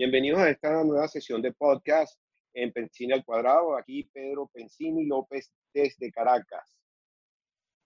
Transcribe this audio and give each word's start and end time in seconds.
Bienvenidos 0.00 0.40
a 0.40 0.48
esta 0.48 0.82
nueva 0.82 1.06
sesión 1.08 1.42
de 1.42 1.52
podcast 1.52 2.18
en 2.54 2.72
Pensini 2.72 3.12
al 3.12 3.22
Cuadrado. 3.22 3.76
Aquí 3.76 4.04
Pedro 4.04 4.48
Pensini 4.50 5.04
López 5.04 5.52
desde 5.74 6.10
Caracas. 6.10 6.74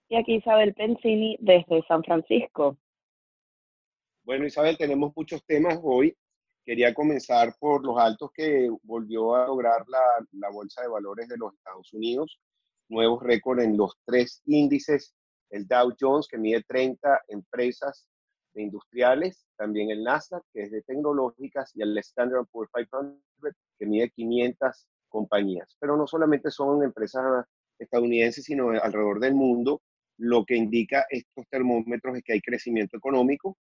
Y 0.07 0.15
aquí 0.15 0.35
Isabel 0.35 0.73
Pensini 0.73 1.35
desde 1.41 1.85
San 1.89 2.05
Francisco. 2.05 2.77
Bueno, 4.23 4.45
Isabel, 4.45 4.77
tenemos 4.77 5.11
muchos 5.13 5.45
temas 5.45 5.77
hoy. 5.83 6.15
Quería 6.63 6.93
comenzar 6.93 7.53
por 7.59 7.83
los 7.85 7.97
altos 7.99 8.31
que 8.33 8.69
volvió 8.83 9.35
a 9.35 9.47
lograr 9.47 9.83
la, 9.89 10.25
la 10.39 10.49
Bolsa 10.51 10.83
de 10.83 10.87
Valores 10.87 11.27
de 11.27 11.35
los 11.35 11.53
Estados 11.53 11.91
Unidos. 11.91 12.39
Nuevos 12.87 13.21
récords 13.23 13.61
en 13.61 13.75
los 13.75 13.91
tres 14.05 14.41
índices. 14.45 15.13
El 15.49 15.67
Dow 15.67 15.93
Jones, 15.99 16.29
que 16.29 16.37
mide 16.37 16.63
30 16.65 17.23
empresas 17.27 18.07
de 18.55 18.63
industriales, 18.63 19.45
también 19.57 19.91
el 19.91 20.03
Nasdaq, 20.03 20.43
que 20.53 20.63
es 20.63 20.71
de 20.71 20.81
tecnológicas, 20.81 21.71
y 21.75 21.81
el 21.81 21.97
Standard 21.99 22.47
Poor's 22.51 22.71
500, 22.73 23.53
que 23.77 23.85
mide 23.85 24.09
500 24.09 24.87
compañías. 25.09 25.75
Pero 25.79 25.95
no 25.97 26.07
solamente 26.07 26.49
son 26.49 26.83
empresas 26.83 27.45
estadounidenses, 27.77 28.45
sino 28.45 28.69
alrededor 28.69 29.19
del 29.19 29.35
mundo. 29.35 29.81
Lo 30.17 30.45
que 30.45 30.55
indica 30.55 31.05
estos 31.09 31.45
termómetros 31.49 32.17
es 32.17 32.23
que 32.23 32.33
hay 32.33 32.41
crecimiento 32.41 32.97
económico, 32.97 33.57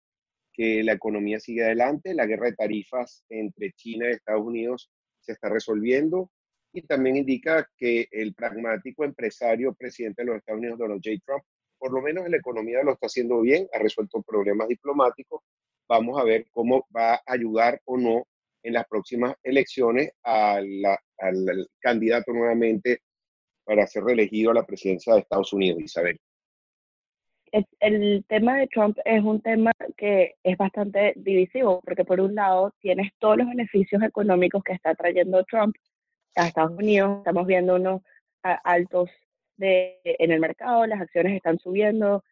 que 0.53 0.84
la 0.84 0.93
economía 0.93 1.41
sigue 1.41 1.65
adelante, 1.65 2.15
la 2.15 2.27
guerra 2.27 2.47
de 2.47 2.55
tarifas 2.55 3.25
entre 3.29 3.73
China 3.73 4.06
y 4.06 4.12
Estados 4.12 4.47
Unidos 4.47 4.91
se 5.20 5.33
está 5.33 5.48
resolviendo 5.48 6.31
y 6.73 6.83
también 6.83 7.17
indica 7.17 7.69
que 7.77 8.09
el 8.11 8.34
pragmático 8.34 9.05
empresario 9.05 9.75
presidente 9.75 10.23
de 10.23 10.27
los 10.27 10.37
Estados 10.37 10.61
Unidos, 10.61 10.79
Donald 10.79 11.01
J. 11.05 11.20
Trump, 11.25 11.45
por 11.84 11.93
lo 11.93 12.01
menos 12.01 12.24
en 12.24 12.30
la 12.30 12.38
economía 12.38 12.83
lo 12.83 12.95
está 12.95 13.09
haciendo 13.09 13.43
bien, 13.43 13.69
ha 13.74 13.79
resuelto 13.79 14.23
problemas 14.23 14.69
diplomáticos. 14.69 15.42
Vamos 15.87 16.19
a 16.19 16.25
ver 16.25 16.47
cómo 16.51 16.87
va 16.97 17.16
a 17.16 17.23
ayudar 17.27 17.79
o 17.84 17.98
no 17.98 18.27
en 18.62 18.73
las 18.73 18.87
próximas 18.88 19.34
elecciones 19.42 20.12
al 20.23 20.83
candidato 21.80 22.33
nuevamente 22.33 23.00
para 23.64 23.86
ser 23.86 24.05
reelegido 24.05 24.50
a 24.50 24.55
la 24.55 24.64
presidencia 24.64 25.12
de 25.12 25.20
Estados 25.20 25.53
Unidos, 25.53 25.83
Isabel. 25.83 26.19
El, 27.81 28.25
tema 28.28 28.56
de 28.61 28.66
Trump 28.69 28.97
es 29.05 29.22
un 29.22 29.42
tema 29.42 29.70
que 29.98 30.37
es 30.42 30.56
bastante 30.56 31.12
divisivo, 31.16 31.83
porque 31.84 32.06
por 32.06 32.19
un 32.19 32.34
lado 32.34 32.72
tienes 32.81 33.12
todos 33.19 33.37
los 33.37 33.47
beneficios 33.47 34.03
económicos 34.03 34.64
que 34.64 34.72
está 34.72 34.94
trayendo 34.94 35.44
Trump 35.44 35.77
a 36.34 36.47
Estados 36.47 36.78
Unidos, 36.78 37.19
estamos 37.19 37.47
viendo 37.47 37.75
unos 37.75 38.00
altos 38.42 39.11
de, 39.56 40.00
en 40.05 40.30
el 40.33 40.41
mercado, 40.41 40.86
las 40.86 41.00
acciones 41.00 41.34
están 41.34 41.58
subiendo, 41.58 42.24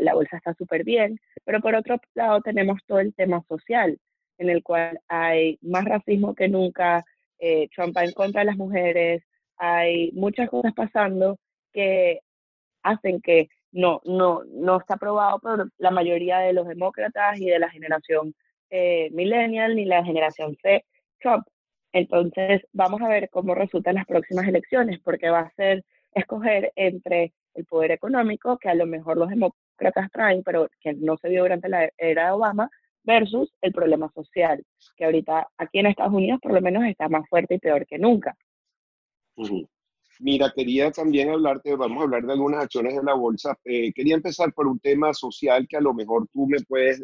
la 0.00 0.14
bolsa 0.14 0.36
está 0.36 0.54
súper 0.54 0.84
bien, 0.84 1.20
pero 1.44 1.60
por 1.60 1.74
otro 1.74 1.96
lado 2.14 2.40
tenemos 2.40 2.80
todo 2.86 3.00
el 3.00 3.14
tema 3.14 3.42
social, 3.48 3.98
en 4.38 4.50
el 4.50 4.62
cual 4.62 5.00
hay 5.08 5.58
más 5.62 5.84
racismo 5.84 6.34
que 6.34 6.48
nunca, 6.48 7.04
eh, 7.38 7.68
Trump 7.74 7.96
va 7.96 8.04
en 8.04 8.12
contra 8.12 8.40
de 8.40 8.46
las 8.46 8.56
mujeres, 8.56 9.22
hay 9.56 10.12
muchas 10.12 10.48
cosas 10.48 10.72
pasando 10.74 11.38
que 11.72 12.20
hacen 12.82 13.20
que 13.20 13.48
no, 13.72 14.00
no, 14.04 14.42
no 14.46 14.78
está 14.78 14.94
aprobado 14.94 15.40
por 15.40 15.70
la 15.78 15.90
mayoría 15.90 16.38
de 16.38 16.52
los 16.52 16.66
demócratas 16.66 17.38
y 17.38 17.46
de 17.46 17.58
la 17.58 17.70
generación 17.70 18.34
eh, 18.70 19.10
millennial 19.12 19.76
ni 19.76 19.84
la 19.84 20.04
generación 20.04 20.56
C, 20.62 20.84
Trump. 21.20 21.46
Entonces, 21.92 22.62
vamos 22.72 23.00
a 23.02 23.08
ver 23.08 23.28
cómo 23.30 23.54
resultan 23.54 23.94
las 23.96 24.06
próximas 24.06 24.46
elecciones, 24.46 25.00
porque 25.00 25.30
va 25.30 25.40
a 25.40 25.54
ser 25.54 25.84
escoger 26.18 26.72
entre 26.76 27.32
el 27.54 27.64
poder 27.64 27.92
económico, 27.92 28.58
que 28.58 28.68
a 28.68 28.74
lo 28.74 28.86
mejor 28.86 29.16
los 29.16 29.30
demócratas 29.30 30.10
traen, 30.12 30.42
pero 30.42 30.68
que 30.80 30.94
no 30.94 31.16
se 31.16 31.28
vio 31.28 31.42
durante 31.42 31.68
la 31.68 31.90
era 31.96 32.26
de 32.26 32.32
Obama, 32.32 32.70
versus 33.04 33.52
el 33.62 33.72
problema 33.72 34.10
social, 34.12 34.62
que 34.96 35.04
ahorita 35.04 35.48
aquí 35.56 35.78
en 35.78 35.86
Estados 35.86 36.12
Unidos 36.12 36.40
por 36.42 36.52
lo 36.52 36.60
menos 36.60 36.84
está 36.84 37.08
más 37.08 37.26
fuerte 37.28 37.54
y 37.54 37.58
peor 37.58 37.86
que 37.86 37.98
nunca. 37.98 38.36
Mira, 40.20 40.52
quería 40.54 40.90
también 40.90 41.30
hablarte, 41.30 41.76
vamos 41.76 42.00
a 42.00 42.02
hablar 42.02 42.24
de 42.24 42.32
algunas 42.32 42.64
acciones 42.64 42.96
de 42.96 43.02
la 43.02 43.14
bolsa. 43.14 43.56
Eh, 43.64 43.92
quería 43.92 44.16
empezar 44.16 44.52
por 44.52 44.66
un 44.66 44.80
tema 44.80 45.14
social 45.14 45.66
que 45.68 45.76
a 45.76 45.80
lo 45.80 45.94
mejor 45.94 46.26
tú 46.32 46.46
me 46.46 46.58
puedes 46.66 47.02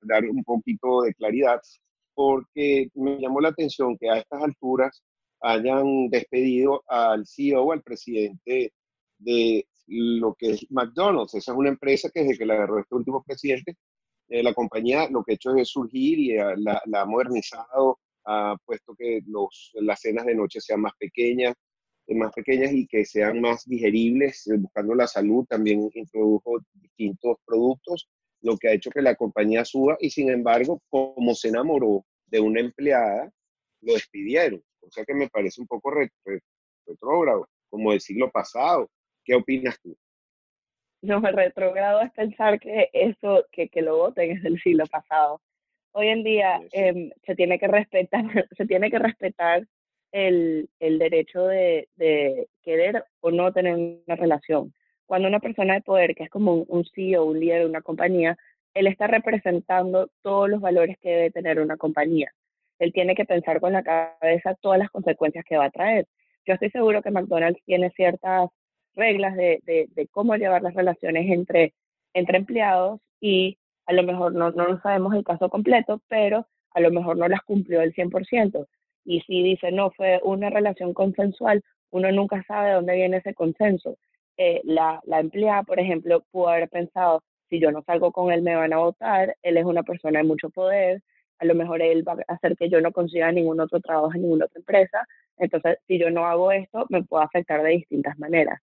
dar 0.00 0.24
un 0.24 0.44
poquito 0.44 1.02
de 1.02 1.12
claridad, 1.14 1.60
porque 2.14 2.88
me 2.94 3.18
llamó 3.18 3.40
la 3.40 3.48
atención 3.48 3.96
que 3.98 4.08
a 4.08 4.18
estas 4.18 4.42
alturas 4.42 5.02
hayan 5.42 6.08
despedido 6.08 6.82
al 6.86 7.26
CEO, 7.26 7.72
al 7.72 7.82
presidente 7.82 8.72
de 9.18 9.66
lo 9.86 10.34
que 10.34 10.50
es 10.52 10.70
McDonald's. 10.70 11.34
Esa 11.34 11.52
es 11.52 11.58
una 11.58 11.68
empresa 11.68 12.10
que 12.12 12.22
desde 12.22 12.38
que 12.38 12.46
la 12.46 12.54
agarró 12.54 12.78
este 12.78 12.94
último 12.94 13.22
presidente, 13.22 13.76
eh, 14.28 14.42
la 14.42 14.54
compañía 14.54 15.08
lo 15.10 15.22
que 15.22 15.32
ha 15.32 15.34
hecho 15.34 15.54
es 15.56 15.68
surgir 15.68 16.18
y 16.18 16.32
eh, 16.32 16.54
la, 16.56 16.80
ha 16.94 17.04
modernizado, 17.04 17.98
ha 18.24 18.56
puesto 18.64 18.94
que 18.96 19.20
los, 19.26 19.72
las 19.74 20.00
cenas 20.00 20.24
de 20.24 20.34
noche 20.34 20.60
sean 20.60 20.80
más 20.80 20.92
pequeñas, 20.98 21.54
eh, 22.06 22.14
más 22.14 22.32
pequeñas 22.32 22.72
y 22.72 22.86
que 22.86 23.04
sean 23.04 23.40
más 23.40 23.64
digeribles, 23.66 24.48
buscando 24.58 24.94
la 24.94 25.06
salud. 25.06 25.44
También 25.48 25.90
introdujo 25.94 26.60
distintos 26.72 27.36
productos, 27.44 28.08
lo 28.42 28.56
que 28.56 28.68
ha 28.68 28.72
hecho 28.72 28.90
que 28.90 29.02
la 29.02 29.16
compañía 29.16 29.64
suba 29.64 29.96
y 30.00 30.10
sin 30.10 30.30
embargo, 30.30 30.80
como 30.88 31.34
se 31.34 31.48
enamoró 31.48 32.04
de 32.26 32.40
una 32.40 32.60
empleada, 32.60 33.30
lo 33.82 33.94
despidieron 33.94 34.62
o 34.82 34.90
sea 34.90 35.04
que 35.04 35.14
me 35.14 35.28
parece 35.28 35.60
un 35.60 35.66
poco 35.66 35.92
retrógrado, 36.86 37.48
como 37.70 37.90
del 37.90 38.00
siglo 38.00 38.30
pasado. 38.30 38.90
¿Qué 39.24 39.34
opinas 39.34 39.78
tú? 39.80 39.96
No, 41.02 41.20
me 41.20 41.32
retrógrado 41.32 42.00
es 42.00 42.12
pensar 42.12 42.60
que 42.60 42.88
eso, 42.92 43.46
que, 43.50 43.68
que 43.68 43.82
lo 43.82 43.96
voten 43.96 44.32
es 44.32 44.42
del 44.42 44.60
siglo 44.60 44.86
pasado. 44.86 45.40
Hoy 45.92 46.08
en 46.08 46.22
día 46.22 46.60
em, 46.72 47.10
se 47.24 47.34
tiene 47.34 47.58
que 47.58 47.68
respetar, 47.68 48.22
se 48.56 48.66
tiene 48.66 48.90
que 48.90 48.98
respetar 48.98 49.66
el, 50.12 50.68
el 50.78 50.98
derecho 50.98 51.46
de, 51.46 51.88
de, 51.96 52.48
querer 52.62 53.04
o 53.20 53.30
no 53.30 53.52
tener 53.52 53.74
una 53.74 54.16
relación. 54.16 54.72
Cuando 55.06 55.28
una 55.28 55.40
persona 55.40 55.74
de 55.74 55.82
poder, 55.82 56.14
que 56.14 56.24
es 56.24 56.30
como 56.30 56.54
un, 56.54 56.64
un 56.68 56.84
CEO, 56.84 57.24
un 57.24 57.40
líder 57.40 57.60
de 57.60 57.66
una 57.66 57.82
compañía, 57.82 58.36
él 58.74 58.86
está 58.86 59.06
representando 59.06 60.10
todos 60.22 60.48
los 60.48 60.60
valores 60.60 60.96
que 60.98 61.10
debe 61.10 61.30
tener 61.30 61.60
una 61.60 61.76
compañía 61.76 62.32
él 62.82 62.92
tiene 62.92 63.14
que 63.14 63.24
pensar 63.24 63.60
con 63.60 63.72
la 63.72 63.84
cabeza 63.84 64.56
todas 64.60 64.76
las 64.76 64.90
consecuencias 64.90 65.44
que 65.44 65.56
va 65.56 65.66
a 65.66 65.70
traer. 65.70 66.06
Yo 66.44 66.54
estoy 66.54 66.70
seguro 66.70 67.00
que 67.00 67.12
McDonald's 67.12 67.62
tiene 67.64 67.90
ciertas 67.90 68.50
reglas 68.94 69.36
de, 69.36 70.08
cómo 70.10 70.34
llevar 70.34 70.62
las 70.62 70.74
relaciones 70.74 71.30
entre, 71.30 71.74
entre 72.12 72.38
empleados 72.38 73.00
y 73.20 73.56
a 73.86 73.92
lo 73.92 74.02
mejor 74.02 74.34
no, 74.34 74.50
no 74.50 74.80
sabemos 74.82 75.14
el 75.14 75.22
caso 75.22 75.48
completo, 75.48 76.02
pero 76.08 76.48
a 76.72 76.80
lo 76.80 76.90
mejor 76.90 77.16
no 77.16 77.28
las 77.28 77.42
cumplió 77.42 77.82
el 77.82 77.94
100%. 77.94 78.66
Y 79.04 79.20
si 79.20 79.44
dice, 79.44 79.70
no, 79.70 79.92
fue 79.92 80.20
una 80.24 80.50
relación 80.50 80.92
consensual, 80.92 81.62
uno 81.90 82.10
nunca 82.10 82.42
sabe 82.48 82.70
de 82.70 82.74
dónde 82.74 82.96
viene 82.96 83.18
ese 83.18 83.32
consenso. 83.32 83.96
Eh, 84.36 84.60
la, 84.64 85.00
la 85.04 85.20
empleada, 85.20 85.62
por 85.62 85.78
ejemplo, 85.78 86.24
pudo 86.32 86.48
haber 86.48 86.68
pensado, 86.68 87.22
si 87.48 87.60
yo 87.60 87.70
no 87.70 87.82
salgo 87.84 88.10
con 88.10 88.32
él 88.32 88.42
me 88.42 88.56
van 88.56 88.72
a 88.72 88.78
votar, 88.78 89.36
él 89.42 89.56
es 89.56 89.64
una 89.64 89.84
persona 89.84 90.18
de 90.18 90.24
mucho 90.24 90.50
poder, 90.50 91.00
a 91.42 91.44
lo 91.44 91.56
mejor 91.56 91.82
él 91.82 92.06
va 92.06 92.12
a 92.28 92.34
hacer 92.34 92.56
que 92.56 92.68
yo 92.68 92.80
no 92.80 92.92
consiga 92.92 93.32
ningún 93.32 93.58
otro 93.58 93.80
trabajo 93.80 94.14
en 94.14 94.22
ninguna 94.22 94.44
otra 94.44 94.60
empresa. 94.60 95.06
Entonces, 95.36 95.78
si 95.88 95.98
yo 95.98 96.08
no 96.08 96.24
hago 96.24 96.52
esto, 96.52 96.86
me 96.88 97.02
puede 97.02 97.24
afectar 97.24 97.60
de 97.64 97.70
distintas 97.70 98.16
maneras. 98.16 98.60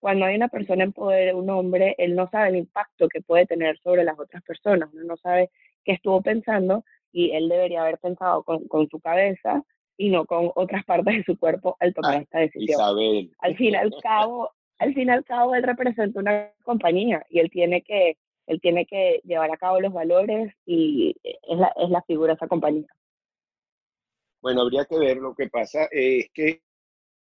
Cuando 0.00 0.26
hay 0.26 0.36
una 0.36 0.48
persona 0.48 0.84
en 0.84 0.92
poder, 0.92 1.34
un 1.34 1.48
hombre, 1.48 1.94
él 1.96 2.14
no 2.14 2.28
sabe 2.28 2.50
el 2.50 2.56
impacto 2.56 3.08
que 3.08 3.22
puede 3.22 3.46
tener 3.46 3.78
sobre 3.78 4.04
las 4.04 4.18
otras 4.18 4.42
personas, 4.42 4.90
uno 4.92 5.04
no 5.04 5.16
sabe 5.16 5.50
qué 5.82 5.92
estuvo 5.92 6.20
pensando 6.20 6.84
y 7.10 7.30
él 7.30 7.48
debería 7.48 7.82
haber 7.82 7.98
pensado 7.98 8.42
con, 8.42 8.68
con 8.68 8.86
su 8.88 9.00
cabeza 9.00 9.62
y 9.96 10.10
no 10.10 10.26
con 10.26 10.50
otras 10.56 10.84
partes 10.84 11.16
de 11.16 11.24
su 11.24 11.38
cuerpo 11.38 11.76
al 11.80 11.94
tomar 11.94 12.20
esta 12.22 12.40
decisión. 12.40 12.80
Isabel. 12.80 13.30
Al 13.38 13.56
fin 13.56 13.76
al 13.76 13.92
cabo, 14.02 14.50
al 14.78 14.92
fin 14.92 15.08
y 15.08 15.10
al 15.10 15.24
cabo, 15.24 15.54
él 15.54 15.62
representa 15.62 16.20
una 16.20 16.50
compañía 16.64 17.24
y 17.30 17.38
él 17.38 17.50
tiene 17.50 17.80
que 17.80 18.18
él 18.50 18.60
tiene 18.60 18.84
que 18.84 19.20
llevar 19.22 19.48
a 19.52 19.56
cabo 19.56 19.80
los 19.80 19.92
valores 19.92 20.52
y 20.66 21.14
es 21.22 21.56
la, 21.56 21.72
es 21.76 21.88
la 21.88 22.02
figura 22.02 22.32
de 22.32 22.34
esa 22.34 22.48
compañía. 22.48 22.88
Bueno, 24.42 24.62
habría 24.62 24.84
que 24.86 24.98
ver. 24.98 25.18
Lo 25.18 25.36
que 25.36 25.48
pasa 25.48 25.86
es 25.92 26.26
que 26.34 26.60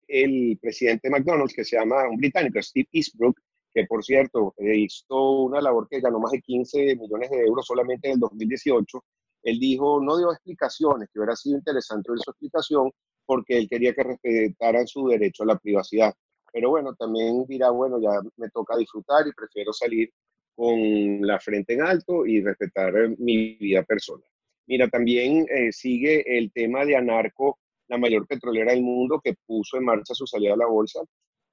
el 0.06 0.56
presidente 0.62 1.08
de 1.08 1.10
McDonald's, 1.10 1.52
que 1.52 1.64
se 1.64 1.76
llama 1.76 2.08
un 2.08 2.16
británico, 2.16 2.62
Steve 2.62 2.88
Eastbrook, 2.92 3.40
que 3.74 3.86
por 3.86 4.04
cierto 4.04 4.54
hizo 4.58 5.42
una 5.42 5.60
labor 5.60 5.88
que 5.88 6.00
ganó 6.00 6.20
más 6.20 6.30
de 6.30 6.42
15 6.42 6.94
millones 6.94 7.28
de 7.30 7.40
euros 7.40 7.66
solamente 7.66 8.06
en 8.06 8.14
el 8.14 8.20
2018, 8.20 9.04
él 9.42 9.58
dijo, 9.58 10.00
no 10.00 10.16
dio 10.16 10.30
explicaciones, 10.30 11.08
que 11.12 11.18
hubiera 11.18 11.34
sido 11.34 11.56
interesante 11.56 12.12
ver 12.12 12.20
su 12.20 12.30
explicación, 12.30 12.92
porque 13.26 13.58
él 13.58 13.68
quería 13.68 13.94
que 13.94 14.04
respetaran 14.04 14.86
su 14.86 15.08
derecho 15.08 15.42
a 15.42 15.46
la 15.46 15.58
privacidad. 15.58 16.14
Pero 16.52 16.70
bueno, 16.70 16.94
también 16.94 17.44
dirá, 17.46 17.70
bueno, 17.70 18.00
ya 18.00 18.20
me 18.36 18.48
toca 18.50 18.76
disfrutar 18.76 19.26
y 19.26 19.32
prefiero 19.32 19.72
salir 19.72 20.12
con 20.60 21.22
la 21.22 21.40
frente 21.40 21.72
en 21.72 21.80
alto 21.80 22.26
y 22.26 22.42
respetar 22.42 22.94
eh, 22.94 23.16
mi 23.16 23.54
vida 23.54 23.82
personal. 23.82 24.28
Mira, 24.66 24.88
también 24.88 25.46
eh, 25.48 25.72
sigue 25.72 26.36
el 26.36 26.52
tema 26.52 26.84
de 26.84 26.96
Anarco, 26.96 27.58
la 27.88 27.96
mayor 27.96 28.26
petrolera 28.26 28.72
del 28.72 28.82
mundo 28.82 29.22
que 29.24 29.36
puso 29.46 29.78
en 29.78 29.86
marcha 29.86 30.12
su 30.12 30.26
salida 30.26 30.52
a 30.52 30.58
la 30.58 30.66
bolsa. 30.66 31.00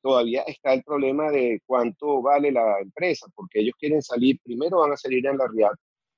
Todavía 0.01 0.41
está 0.41 0.73
el 0.73 0.83
problema 0.83 1.31
de 1.31 1.61
cuánto 1.65 2.21
vale 2.21 2.51
la 2.51 2.81
empresa, 2.81 3.27
porque 3.33 3.61
ellos 3.61 3.75
quieren 3.79 4.01
salir, 4.01 4.41
primero 4.43 4.79
van 4.79 4.91
a 4.91 4.97
salir 4.97 5.25
en 5.25 5.37
la 5.37 5.45
realidad, 5.45 5.71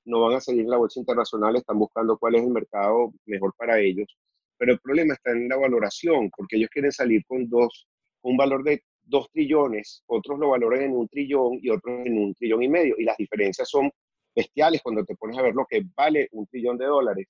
no 0.04 0.22
van 0.22 0.38
a 0.38 0.40
salir 0.40 0.62
en 0.62 0.70
la 0.70 0.78
bolsa 0.78 0.98
internacional, 0.98 1.54
están 1.54 1.78
buscando 1.78 2.18
cuál 2.18 2.34
es 2.34 2.42
el 2.42 2.50
mercado 2.50 3.12
mejor 3.24 3.54
para 3.56 3.78
ellos. 3.78 4.18
Pero 4.58 4.72
el 4.72 4.80
problema 4.80 5.14
está 5.14 5.30
en 5.30 5.48
la 5.48 5.58
valoración, 5.58 6.28
porque 6.36 6.56
ellos 6.56 6.70
quieren 6.72 6.90
salir 6.90 7.22
con 7.28 7.48
dos, 7.48 7.86
un 8.22 8.36
valor 8.36 8.64
de 8.64 8.82
dos 9.10 9.30
trillones, 9.30 10.02
otros 10.06 10.38
lo 10.38 10.50
valoran 10.50 10.82
en 10.82 10.92
un 10.92 11.08
trillón 11.08 11.58
y 11.60 11.68
otros 11.70 12.06
en 12.06 12.16
un 12.18 12.34
trillón 12.34 12.62
y 12.62 12.68
medio. 12.68 12.94
Y 12.98 13.04
las 13.04 13.16
diferencias 13.16 13.68
son 13.68 13.90
bestiales 14.34 14.80
cuando 14.82 15.04
te 15.04 15.16
pones 15.16 15.36
a 15.38 15.42
ver 15.42 15.54
lo 15.54 15.66
que 15.68 15.82
vale 15.96 16.28
un 16.32 16.46
trillón 16.46 16.78
de 16.78 16.86
dólares. 16.86 17.26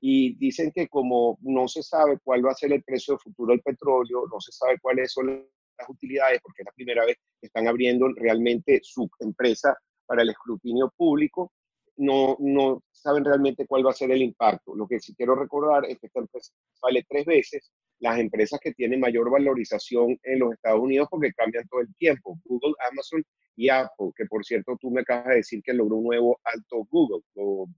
Y 0.00 0.36
dicen 0.36 0.70
que 0.72 0.86
como 0.88 1.38
no 1.40 1.66
se 1.66 1.82
sabe 1.82 2.18
cuál 2.22 2.44
va 2.44 2.52
a 2.52 2.54
ser 2.54 2.72
el 2.72 2.84
precio 2.84 3.18
futuro 3.18 3.52
del 3.52 3.62
petróleo, 3.62 4.26
no 4.30 4.40
se 4.40 4.52
sabe 4.52 4.78
cuáles 4.80 5.12
son 5.12 5.48
las 5.78 5.88
utilidades, 5.88 6.40
porque 6.42 6.62
es 6.62 6.66
la 6.66 6.72
primera 6.72 7.04
vez 7.06 7.16
que 7.40 7.46
están 7.46 7.66
abriendo 7.66 8.08
realmente 8.14 8.80
su 8.82 9.08
empresa 9.20 9.76
para 10.06 10.22
el 10.22 10.30
escrutinio 10.30 10.92
público, 10.96 11.52
no, 11.96 12.36
no 12.38 12.82
saben 12.92 13.24
realmente 13.24 13.66
cuál 13.66 13.86
va 13.86 13.90
a 13.90 13.94
ser 13.94 14.10
el 14.10 14.22
impacto. 14.22 14.74
Lo 14.74 14.86
que 14.86 15.00
sí 15.00 15.14
quiero 15.14 15.34
recordar 15.34 15.86
es 15.86 15.98
que 15.98 16.08
esta 16.08 16.20
empresa 16.20 16.52
vale 16.82 17.04
tres 17.08 17.24
veces 17.24 17.72
las 18.00 18.18
empresas 18.18 18.60
que 18.62 18.72
tienen 18.72 19.00
mayor 19.00 19.30
valorización 19.30 20.18
en 20.22 20.38
los 20.38 20.52
Estados 20.52 20.80
Unidos 20.80 21.08
porque 21.10 21.32
cambian 21.32 21.66
todo 21.68 21.80
el 21.80 21.94
tiempo. 21.96 22.38
Google, 22.44 22.74
Amazon 22.90 23.24
y 23.56 23.68
Apple, 23.68 24.10
que 24.16 24.26
por 24.26 24.44
cierto 24.44 24.76
tú 24.80 24.90
me 24.90 25.02
acabas 25.02 25.28
de 25.28 25.36
decir 25.36 25.62
que 25.62 25.72
logró 25.72 25.96
un 25.96 26.04
nuevo 26.04 26.38
alto 26.44 26.86
Google. 26.90 27.22
O, 27.34 27.68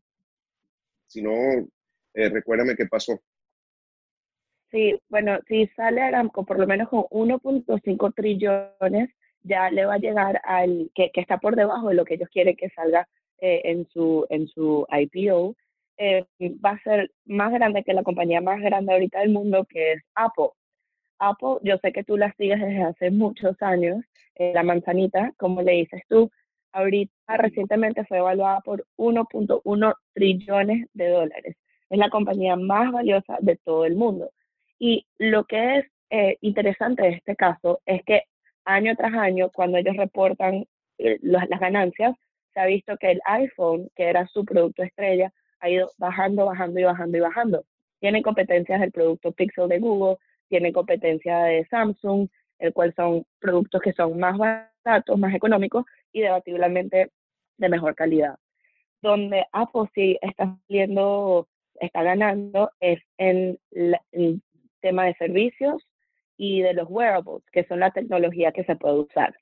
si 1.06 1.22
no, 1.22 1.32
eh, 2.14 2.28
recuérdame 2.28 2.76
qué 2.76 2.86
pasó. 2.86 3.20
Sí, 4.70 4.98
bueno, 5.08 5.38
si 5.46 5.66
sale 5.68 6.02
Aramco 6.02 6.44
por 6.44 6.58
lo 6.58 6.66
menos 6.66 6.88
con 6.88 7.02
1.5 7.04 8.14
trillones, 8.14 9.10
ya 9.42 9.70
le 9.70 9.86
va 9.86 9.94
a 9.94 9.98
llegar 9.98 10.40
al 10.44 10.90
que, 10.94 11.10
está 11.14 11.38
por 11.38 11.54
debajo 11.54 11.88
de 11.88 11.94
lo 11.94 12.04
que 12.04 12.14
ellos 12.14 12.28
quieren 12.30 12.56
que 12.56 12.68
salga 12.70 13.08
eh, 13.38 13.62
en, 13.64 13.86
su, 13.88 14.26
en 14.28 14.48
su 14.48 14.86
IPO, 14.90 15.54
eh, 15.98 16.25
va 16.64 16.70
a 16.70 16.82
ser 16.82 17.10
más 17.25 17.52
grande 17.52 17.84
que 17.84 17.94
la 17.94 18.02
compañía 18.02 18.40
más 18.40 18.60
grande 18.60 18.93
ahorita 18.93 19.20
del 19.20 19.31
mundo, 19.31 19.66
que 19.69 19.93
es 19.93 20.02
Apple. 20.14 20.50
Apple, 21.19 21.58
yo 21.62 21.78
sé 21.78 21.93
que 21.93 22.04
tú 22.04 22.16
la 22.16 22.32
sigues 22.34 22.60
desde 22.60 22.82
hace 22.82 23.10
muchos 23.10 23.60
años, 23.62 24.04
eh, 24.34 24.52
la 24.54 24.62
manzanita, 24.62 25.32
como 25.38 25.62
le 25.62 25.72
dices 25.72 26.02
tú, 26.08 26.31
ahorita 26.72 27.37
recientemente 27.38 28.04
fue 28.04 28.19
evaluada 28.19 28.60
por 28.60 28.87
1.1 28.96 29.94
trillones 30.12 30.87
de 30.93 31.08
dólares. 31.08 31.56
Es 31.88 31.99
la 31.99 32.10
compañía 32.10 32.56
más 32.56 32.92
valiosa 32.92 33.38
de 33.40 33.56
todo 33.56 33.87
el 33.87 33.96
mundo. 33.96 34.31
Y 34.78 35.06
lo 35.19 35.44
que 35.44 35.78
es 35.78 35.87
interesante 36.40 37.02
de 37.02 37.08
este 37.10 37.37
caso 37.37 37.81
es 37.87 38.02
que 38.04 38.25
año 38.64 38.94
tras 38.96 39.14
año, 39.14 39.50
cuando 39.50 39.78
ellos 39.78 39.96
reportan 39.96 40.66
las 40.99 41.49
ganancias, 41.60 42.14
se 42.52 42.60
ha 42.60 42.66
visto 42.66 42.96
que 42.96 43.12
el 43.12 43.20
iPhone, 43.26 43.90
que 43.94 44.04
era 44.04 44.26
su 44.26 44.44
producto 44.44 44.82
estrella, 44.82 45.32
ha 45.66 45.70
ido 45.70 45.90
bajando, 45.98 46.46
bajando 46.46 46.80
y 46.80 46.84
bajando 46.84 47.18
y 47.18 47.20
bajando. 47.20 47.64
Tiene 48.00 48.22
competencias 48.22 48.80
del 48.80 48.92
producto 48.92 49.32
Pixel 49.32 49.68
de 49.68 49.78
Google, 49.78 50.16
tiene 50.48 50.72
competencia 50.72 51.38
de 51.40 51.66
Samsung, 51.66 52.28
el 52.58 52.72
cual 52.72 52.94
son 52.94 53.26
productos 53.40 53.82
que 53.82 53.92
son 53.92 54.18
más 54.18 54.38
baratos, 54.38 55.18
más 55.18 55.34
económicos 55.34 55.84
y 56.12 56.22
debatiblemente 56.22 57.10
de 57.58 57.68
mejor 57.68 57.94
calidad. 57.94 58.36
Donde 59.02 59.44
Apple 59.52 59.90
sí 59.94 60.18
está 60.22 60.56
saliendo, 60.68 61.48
está 61.80 62.02
ganando 62.02 62.70
es 62.80 63.00
en 63.18 63.58
el 63.72 64.42
tema 64.80 65.04
de 65.04 65.14
servicios 65.14 65.86
y 66.36 66.60
de 66.62 66.74
los 66.74 66.88
wearables, 66.88 67.42
que 67.52 67.64
son 67.64 67.80
la 67.80 67.90
tecnología 67.90 68.52
que 68.52 68.64
se 68.64 68.76
puede 68.76 69.00
usar. 69.00 69.34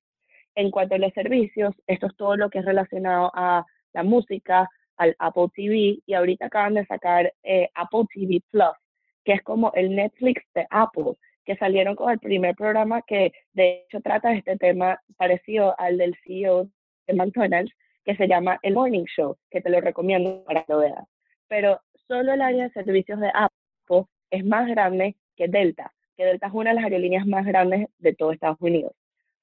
En 0.55 0.71
cuanto 0.71 0.95
a 0.95 0.99
los 0.99 1.13
servicios, 1.13 1.75
esto 1.87 2.07
es 2.07 2.17
todo 2.17 2.37
lo 2.37 2.49
que 2.51 2.61
es 2.61 2.65
relacionado 2.65 3.31
a 3.35 3.67
la 3.93 4.03
música, 4.05 4.69
al 4.97 5.17
Apple 5.19 5.49
TV, 5.55 6.01
y 6.07 6.15
ahorita 6.15 6.47
acaban 6.47 6.75
de 6.75 6.87
sacar 6.87 7.33
eh, 7.43 7.69
Apple 7.75 8.05
TV 8.13 8.43
Plus, 8.51 8.77
que 9.25 9.33
es 9.33 9.43
como 9.43 9.73
el 9.75 9.95
Netflix 9.95 10.43
de 10.55 10.67
Apple, 10.71 11.15
que 11.45 11.57
salieron 11.57 11.95
con 11.97 12.11
el 12.11 12.19
primer 12.19 12.55
programa 12.55 13.03
que 13.03 13.33
de 13.53 13.85
hecho 13.87 14.01
trata 14.01 14.33
este 14.33 14.57
tema 14.57 15.01
parecido 15.17 15.75
al 15.79 15.99
del 15.99 16.17
CEO 16.25 16.69
de 17.07 17.15
McDonald's, 17.15 17.73
que 18.05 18.17
se 18.17 18.29
llama 18.29 18.59
El 18.63 18.75
Morning 18.75 19.05
Show, 19.05 19.37
que 19.51 19.61
te 19.61 19.71
lo 19.71 19.81
recomiendo 19.81 20.45
para 20.45 20.65
que 20.65 20.73
lo 20.73 20.79
veas. 20.81 21.05
Pero 21.49 21.81
solo 22.07 22.33
el 22.33 22.43
área 22.43 22.65
de 22.65 22.71
servicios 22.71 23.21
de 23.21 23.31
Apple 23.35 24.07
es 24.31 24.45
más 24.45 24.69
grande 24.69 25.17
que 25.37 25.49
Delta, 25.49 25.93
que 26.17 26.25
Delta 26.25 26.49
es 26.49 26.53
una 26.53 26.71
de 26.71 26.77
las 26.77 26.85
aerolíneas 26.85 27.27
más 27.27 27.47
grandes 27.47 27.89
de 27.99 28.15
todo 28.15 28.33
Estados 28.33 28.61
Unidos. 28.61 28.93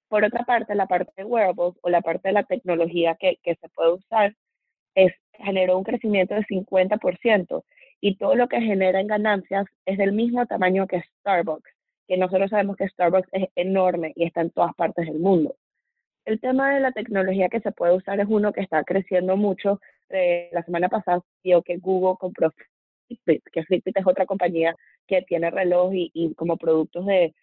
Por 0.07 0.23
otra 0.25 0.43
parte, 0.43 0.75
la 0.75 0.87
parte 0.87 1.11
de 1.15 1.23
wearables 1.23 1.73
o 1.81 1.89
la 1.89 2.01
parte 2.01 2.29
de 2.29 2.33
la 2.33 2.43
tecnología 2.43 3.15
que, 3.19 3.37
que 3.43 3.55
se 3.55 3.69
puede 3.69 3.93
usar 3.93 4.35
es, 4.95 5.13
generó 5.33 5.77
un 5.77 5.83
crecimiento 5.83 6.35
de 6.35 6.43
50% 6.43 7.63
y 7.99 8.15
todo 8.15 8.35
lo 8.35 8.47
que 8.47 8.61
genera 8.61 8.99
en 8.99 9.07
ganancias 9.07 9.65
es 9.85 9.97
del 9.97 10.11
mismo 10.11 10.45
tamaño 10.45 10.87
que 10.87 11.03
Starbucks, 11.19 11.69
que 12.07 12.17
nosotros 12.17 12.49
sabemos 12.49 12.77
que 12.77 12.87
Starbucks 12.87 13.29
es 13.31 13.47
enorme 13.55 14.13
y 14.15 14.25
está 14.25 14.41
en 14.41 14.51
todas 14.51 14.73
partes 14.75 15.05
del 15.05 15.19
mundo. 15.19 15.55
El 16.25 16.39
tema 16.39 16.73
de 16.73 16.79
la 16.79 16.91
tecnología 16.91 17.49
que 17.49 17.61
se 17.61 17.71
puede 17.71 17.95
usar 17.95 18.19
es 18.19 18.27
uno 18.29 18.53
que 18.53 18.61
está 18.61 18.83
creciendo 18.83 19.37
mucho. 19.37 19.79
Eh, 20.09 20.49
la 20.51 20.63
semana 20.63 20.87
pasada 20.89 21.21
vio 21.43 21.63
que 21.63 21.77
Google 21.77 22.17
compró 22.19 22.51
Fitbit, 23.07 23.43
que 23.51 23.63
Fitbit 23.63 23.97
es 23.97 24.07
otra 24.07 24.25
compañía 24.25 24.75
que 25.07 25.23
tiene 25.23 25.49
reloj 25.49 25.93
y, 25.93 26.11
y 26.13 26.33
como 26.35 26.57
productos 26.57 27.05
de, 27.05 27.33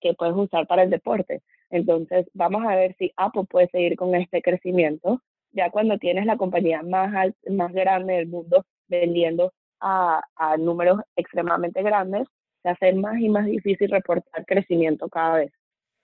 que 0.00 0.14
puedes 0.14 0.34
usar 0.34 0.66
para 0.66 0.82
el 0.82 0.90
deporte. 0.90 1.42
Entonces, 1.70 2.26
vamos 2.34 2.62
a 2.66 2.76
ver 2.76 2.94
si 2.98 3.12
Apple 3.16 3.44
puede 3.48 3.68
seguir 3.68 3.96
con 3.96 4.14
este 4.14 4.42
crecimiento. 4.42 5.20
Ya 5.52 5.70
cuando 5.70 5.98
tienes 5.98 6.26
la 6.26 6.36
compañía 6.36 6.82
más, 6.82 7.32
más 7.48 7.72
grande 7.72 8.14
del 8.14 8.28
mundo 8.28 8.64
vendiendo 8.88 9.52
a, 9.80 10.22
a 10.36 10.56
números 10.56 11.00
extremadamente 11.16 11.82
grandes, 11.82 12.26
se 12.62 12.68
hace 12.68 12.92
más 12.92 13.18
y 13.18 13.28
más 13.28 13.46
difícil 13.46 13.90
reportar 13.90 14.46
crecimiento 14.46 15.08
cada 15.08 15.38
vez. 15.38 15.52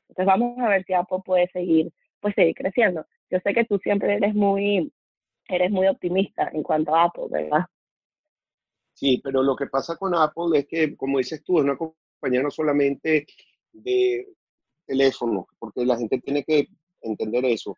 Entonces, 0.08 0.26
vamos 0.26 0.58
a 0.58 0.68
ver 0.68 0.84
si 0.84 0.94
Apple 0.94 1.18
puede 1.24 1.48
seguir, 1.48 1.92
pues 2.20 2.34
seguir 2.34 2.54
creciendo. 2.54 3.06
Yo 3.30 3.38
sé 3.40 3.54
que 3.54 3.64
tú 3.64 3.78
siempre 3.78 4.14
eres 4.14 4.34
muy, 4.34 4.92
eres 5.48 5.70
muy 5.70 5.86
optimista 5.86 6.50
en 6.52 6.62
cuanto 6.62 6.94
a 6.94 7.04
Apple, 7.04 7.26
¿verdad? 7.30 7.66
Sí, 8.94 9.20
pero 9.22 9.42
lo 9.42 9.54
que 9.54 9.66
pasa 9.66 9.96
con 9.96 10.14
Apple 10.14 10.58
es 10.58 10.66
que, 10.66 10.96
como 10.96 11.18
dices 11.18 11.42
tú, 11.44 11.58
es 11.58 11.64
una 11.64 11.76
compañía 11.76 12.42
no 12.42 12.50
solamente 12.50 13.26
de 13.72 14.26
teléfono, 14.86 15.46
porque 15.58 15.84
la 15.84 15.96
gente 15.96 16.18
tiene 16.20 16.42
que 16.42 16.66
entender 17.02 17.44
eso, 17.44 17.76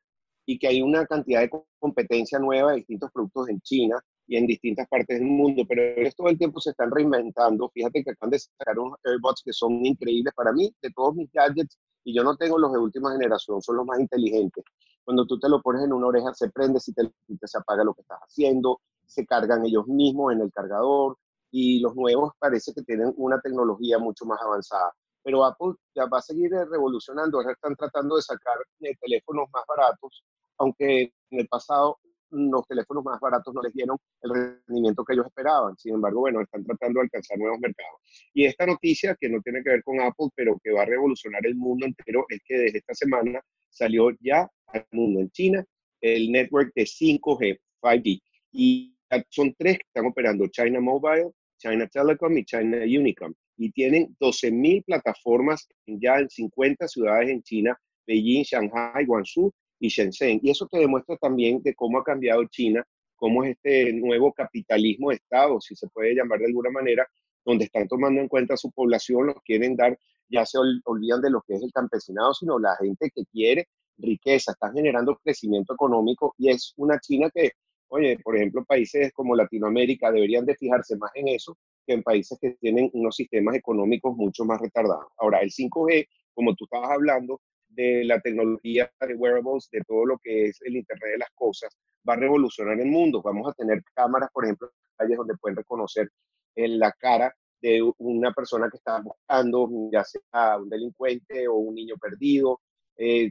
y 0.50 0.58
que 0.58 0.66
hay 0.66 0.82
una 0.82 1.06
cantidad 1.06 1.42
de 1.42 1.50
competencia 1.78 2.40
nueva 2.40 2.72
de 2.72 2.78
distintos 2.78 3.12
productos 3.12 3.48
en 3.50 3.60
China 3.60 4.00
y 4.26 4.36
en 4.36 4.48
distintas 4.48 4.88
partes 4.88 5.20
del 5.20 5.28
mundo, 5.28 5.62
pero 5.68 5.80
ellos 5.80 6.12
todo 6.16 6.26
el 6.26 6.38
tiempo 6.38 6.60
se 6.60 6.70
están 6.70 6.90
reinventando. 6.90 7.70
Fíjate 7.72 8.02
que 8.02 8.10
acaban 8.10 8.30
de 8.30 8.40
sacar 8.40 8.76
unos 8.76 8.98
AirBots 9.04 9.42
que 9.44 9.52
son 9.52 9.86
increíbles 9.86 10.34
para 10.34 10.50
mí, 10.52 10.74
de 10.82 10.90
todos 10.90 11.14
mis 11.14 11.30
gadgets, 11.30 11.78
y 12.02 12.16
yo 12.16 12.24
no 12.24 12.36
tengo 12.36 12.58
los 12.58 12.72
de 12.72 12.80
última 12.80 13.12
generación, 13.12 13.62
son 13.62 13.76
los 13.76 13.86
más 13.86 14.00
inteligentes. 14.00 14.64
Cuando 15.04 15.24
tú 15.24 15.38
te 15.38 15.48
lo 15.48 15.62
pones 15.62 15.84
en 15.84 15.92
una 15.92 16.08
oreja, 16.08 16.34
se 16.34 16.50
prende, 16.50 16.80
si 16.80 16.92
te, 16.94 17.02
se 17.44 17.58
apaga 17.58 17.84
lo 17.84 17.94
que 17.94 18.00
estás 18.00 18.18
haciendo, 18.18 18.80
se 19.06 19.24
cargan 19.24 19.64
ellos 19.64 19.86
mismos 19.86 20.32
en 20.32 20.40
el 20.40 20.50
cargador, 20.50 21.16
y 21.52 21.78
los 21.78 21.94
nuevos 21.94 22.32
parece 22.40 22.74
que 22.74 22.82
tienen 22.82 23.14
una 23.18 23.40
tecnología 23.40 24.00
mucho 24.00 24.24
más 24.24 24.42
avanzada 24.42 24.92
pero 25.22 25.44
Apple 25.44 25.74
ya 25.94 26.06
va 26.06 26.18
a 26.18 26.22
seguir 26.22 26.52
eh, 26.54 26.64
revolucionando. 26.64 27.38
Ahora 27.38 27.52
están 27.52 27.76
tratando 27.76 28.16
de 28.16 28.22
sacar 28.22 28.56
eh, 28.80 28.94
teléfonos 29.00 29.48
más 29.52 29.64
baratos, 29.68 30.24
aunque 30.58 31.12
en 31.30 31.40
el 31.40 31.48
pasado 31.48 31.98
los 32.32 32.66
teléfonos 32.66 33.04
más 33.04 33.18
baratos 33.18 33.52
no 33.52 33.60
les 33.60 33.72
dieron 33.72 33.96
el 34.22 34.30
rendimiento 34.30 35.04
que 35.04 35.14
ellos 35.14 35.26
esperaban. 35.26 35.76
Sin 35.76 35.94
embargo, 35.94 36.20
bueno, 36.20 36.40
están 36.40 36.64
tratando 36.64 37.00
de 37.00 37.04
alcanzar 37.04 37.38
nuevos 37.38 37.58
mercados. 37.60 38.00
Y 38.32 38.44
esta 38.44 38.66
noticia, 38.66 39.16
que 39.18 39.28
no 39.28 39.40
tiene 39.42 39.62
que 39.62 39.70
ver 39.70 39.82
con 39.82 40.00
Apple, 40.00 40.28
pero 40.34 40.58
que 40.62 40.72
va 40.72 40.82
a 40.82 40.86
revolucionar 40.86 41.44
el 41.44 41.56
mundo 41.56 41.86
entero, 41.86 42.24
es 42.28 42.40
que 42.44 42.56
desde 42.56 42.78
esta 42.78 42.94
semana 42.94 43.40
salió 43.68 44.10
ya 44.20 44.48
al 44.68 44.86
mundo 44.92 45.20
en 45.20 45.30
China 45.30 45.64
el 46.00 46.30
network 46.30 46.72
de 46.74 46.84
5G, 46.84 47.58
5G. 47.82 48.20
Y 48.52 48.96
son 49.28 49.54
tres 49.58 49.78
que 49.78 49.84
están 49.86 50.06
operando, 50.06 50.46
China 50.48 50.80
Mobile, 50.80 51.32
China 51.58 51.86
Telecom 51.88 52.38
y 52.38 52.44
China 52.44 52.78
Unicom 52.78 53.34
y 53.60 53.70
tienen 53.72 54.16
12.000 54.18 54.86
plataformas 54.86 55.68
ya 55.86 56.16
en 56.18 56.30
50 56.30 56.88
ciudades 56.88 57.28
en 57.28 57.42
China, 57.42 57.78
Beijing, 58.06 58.42
Shanghai, 58.42 59.04
Guangzhou 59.04 59.52
y 59.78 59.88
Shenzhen. 59.88 60.40
Y 60.42 60.50
eso 60.50 60.66
te 60.66 60.78
demuestra 60.78 61.14
también 61.18 61.60
de 61.62 61.74
cómo 61.74 61.98
ha 61.98 62.02
cambiado 62.02 62.42
China, 62.46 62.82
cómo 63.16 63.44
es 63.44 63.50
este 63.50 63.92
nuevo 63.92 64.32
capitalismo 64.32 65.10
de 65.10 65.16
Estado, 65.16 65.60
si 65.60 65.76
se 65.76 65.86
puede 65.88 66.14
llamar 66.14 66.38
de 66.38 66.46
alguna 66.46 66.70
manera, 66.70 67.06
donde 67.44 67.66
están 67.66 67.86
tomando 67.86 68.22
en 68.22 68.28
cuenta 68.28 68.56
su 68.56 68.70
población, 68.70 69.26
los 69.26 69.42
quieren 69.44 69.76
dar, 69.76 69.98
ya 70.30 70.46
se 70.46 70.56
olvidan 70.56 71.20
de 71.20 71.28
lo 71.28 71.42
que 71.46 71.56
es 71.56 71.62
el 71.62 71.70
campesinado, 71.70 72.32
sino 72.32 72.58
la 72.58 72.74
gente 72.76 73.10
que 73.14 73.24
quiere 73.30 73.68
riqueza, 73.98 74.52
están 74.52 74.72
generando 74.72 75.20
crecimiento 75.22 75.74
económico 75.74 76.34
y 76.38 76.48
es 76.48 76.72
una 76.78 76.98
China 76.98 77.28
que, 77.28 77.50
oye, 77.88 78.18
por 78.24 78.38
ejemplo, 78.38 78.64
países 78.64 79.12
como 79.12 79.36
Latinoamérica 79.36 80.10
deberían 80.10 80.46
de 80.46 80.56
fijarse 80.56 80.96
más 80.96 81.10
en 81.14 81.28
eso 81.28 81.58
en 81.92 82.02
países 82.02 82.38
que 82.40 82.56
tienen 82.60 82.90
unos 82.92 83.16
sistemas 83.16 83.56
económicos 83.56 84.16
mucho 84.16 84.44
más 84.44 84.60
retardados. 84.60 85.06
Ahora, 85.18 85.40
el 85.40 85.50
5G, 85.50 86.06
como 86.34 86.54
tú 86.54 86.64
estabas 86.64 86.90
hablando, 86.90 87.40
de 87.68 88.04
la 88.04 88.20
tecnología 88.20 88.90
de 89.00 89.14
wearables, 89.14 89.68
de 89.70 89.82
todo 89.86 90.04
lo 90.04 90.18
que 90.18 90.46
es 90.46 90.58
el 90.62 90.76
Internet 90.76 91.12
de 91.12 91.18
las 91.18 91.30
Cosas, 91.34 91.76
va 92.08 92.14
a 92.14 92.16
revolucionar 92.16 92.78
el 92.80 92.88
mundo. 92.88 93.22
Vamos 93.22 93.48
a 93.48 93.52
tener 93.52 93.82
cámaras, 93.94 94.28
por 94.32 94.44
ejemplo, 94.44 94.68
en 94.68 94.96
calles 94.96 95.18
donde 95.18 95.36
pueden 95.36 95.56
reconocer 95.56 96.08
en 96.56 96.78
la 96.78 96.92
cara 96.92 97.34
de 97.60 97.82
una 97.98 98.32
persona 98.32 98.68
que 98.70 98.78
está 98.78 99.00
buscando, 99.00 99.68
ya 99.92 100.02
sea 100.04 100.58
un 100.58 100.68
delincuente 100.68 101.46
o 101.46 101.54
un 101.54 101.74
niño 101.74 101.96
perdido. 102.00 102.60
Eh, 102.96 103.30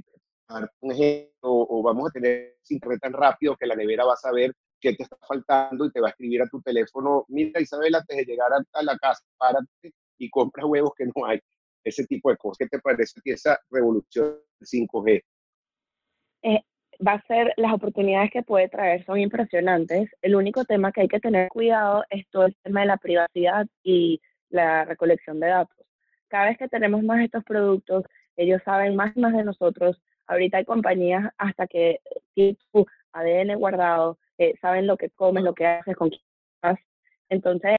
ejemplo, 0.82 1.32
o, 1.42 1.84
vamos 1.84 2.10
a 2.10 2.12
tener 2.12 2.58
internet 2.70 3.00
tan 3.02 3.14
rápido 3.14 3.56
que 3.56 3.68
la 3.68 3.76
nevera 3.76 4.06
va 4.06 4.14
a 4.14 4.18
saber 4.18 4.54
qué 4.80 4.96
te 4.96 5.04
está 5.04 5.18
faltando 5.28 5.86
y 5.86 5.92
te 5.92 6.02
va 6.02 6.08
a 6.08 6.12
escribir 6.12 6.42
a 6.42 6.48
tu 6.48 6.62
teléfono, 6.62 7.26
mira 7.28 7.62
Isabel, 7.62 7.96
antes 7.96 8.18
de 8.18 8.26
llegar 8.26 8.52
a, 8.54 8.84
la 8.84 8.98
casa, 8.98 9.24
párate 9.38 9.94
y 10.18 10.30
compra 10.30 10.66
huevos 10.66 10.92
que 10.98 11.06
no 11.06 11.26
hay. 11.26 11.40
Ese 11.84 12.06
tipo 12.06 12.30
de 12.30 12.38
cosas. 12.38 12.58
¿Qué 12.60 12.68
te 12.68 12.80
parece 12.80 13.22
que 13.24 13.32
esa 13.32 13.58
revolución 13.72 14.36
5G? 14.62 15.24
Eh, 16.44 16.62
va 17.06 17.14
a 17.14 17.22
ser, 17.26 17.54
las 17.56 17.74
oportunidades 17.74 18.32
que 18.32 18.44
puede 18.44 18.68
traer 18.68 19.06
son 19.06 19.20
impresionantes. 19.20 20.10
El 20.22 20.36
único 20.36 20.66
tema 20.66 20.92
que 20.92 21.02
hay 21.02 21.08
que 21.08 21.22
tener 21.22 21.48
cuidado 21.50 22.04
es 22.10 22.28
todo 22.30 22.46
el 22.46 22.56
tema 22.64 22.82
de 22.82 22.88
la 22.88 22.98
privacidad 22.98 23.66
y 23.82 24.22
la 24.50 24.86
recolección 24.86 25.40
de 25.40 25.48
datos. 25.48 25.86
Cada 26.28 26.46
vez 26.46 26.58
que 26.58 26.68
tenemos 26.68 27.02
más 27.04 27.22
estos 27.22 27.44
productos, 27.44 28.04
ellos 28.36 28.62
saben 28.64 28.96
más 28.96 29.16
y 29.16 29.20
más 29.22 29.34
de 29.34 29.44
nosotros. 29.44 30.02
Ahorita 30.28 30.58
hay 30.58 30.66
compañías 30.66 31.32
hasta 31.38 31.68
que 31.68 32.02
tienen 32.34 32.58
tu 32.72 32.86
ADN 33.14 33.56
guardado, 33.58 34.20
eh, 34.40 34.56
saben 34.62 34.88
lo 34.88 34.98
que 34.98 35.10
comes, 35.12 35.44
lo 35.44 35.54
que 35.54 35.68
haces, 35.68 35.96
con 35.96 36.10
quién 36.10 36.22
estás. 36.56 36.80
Entonces, 37.30 37.78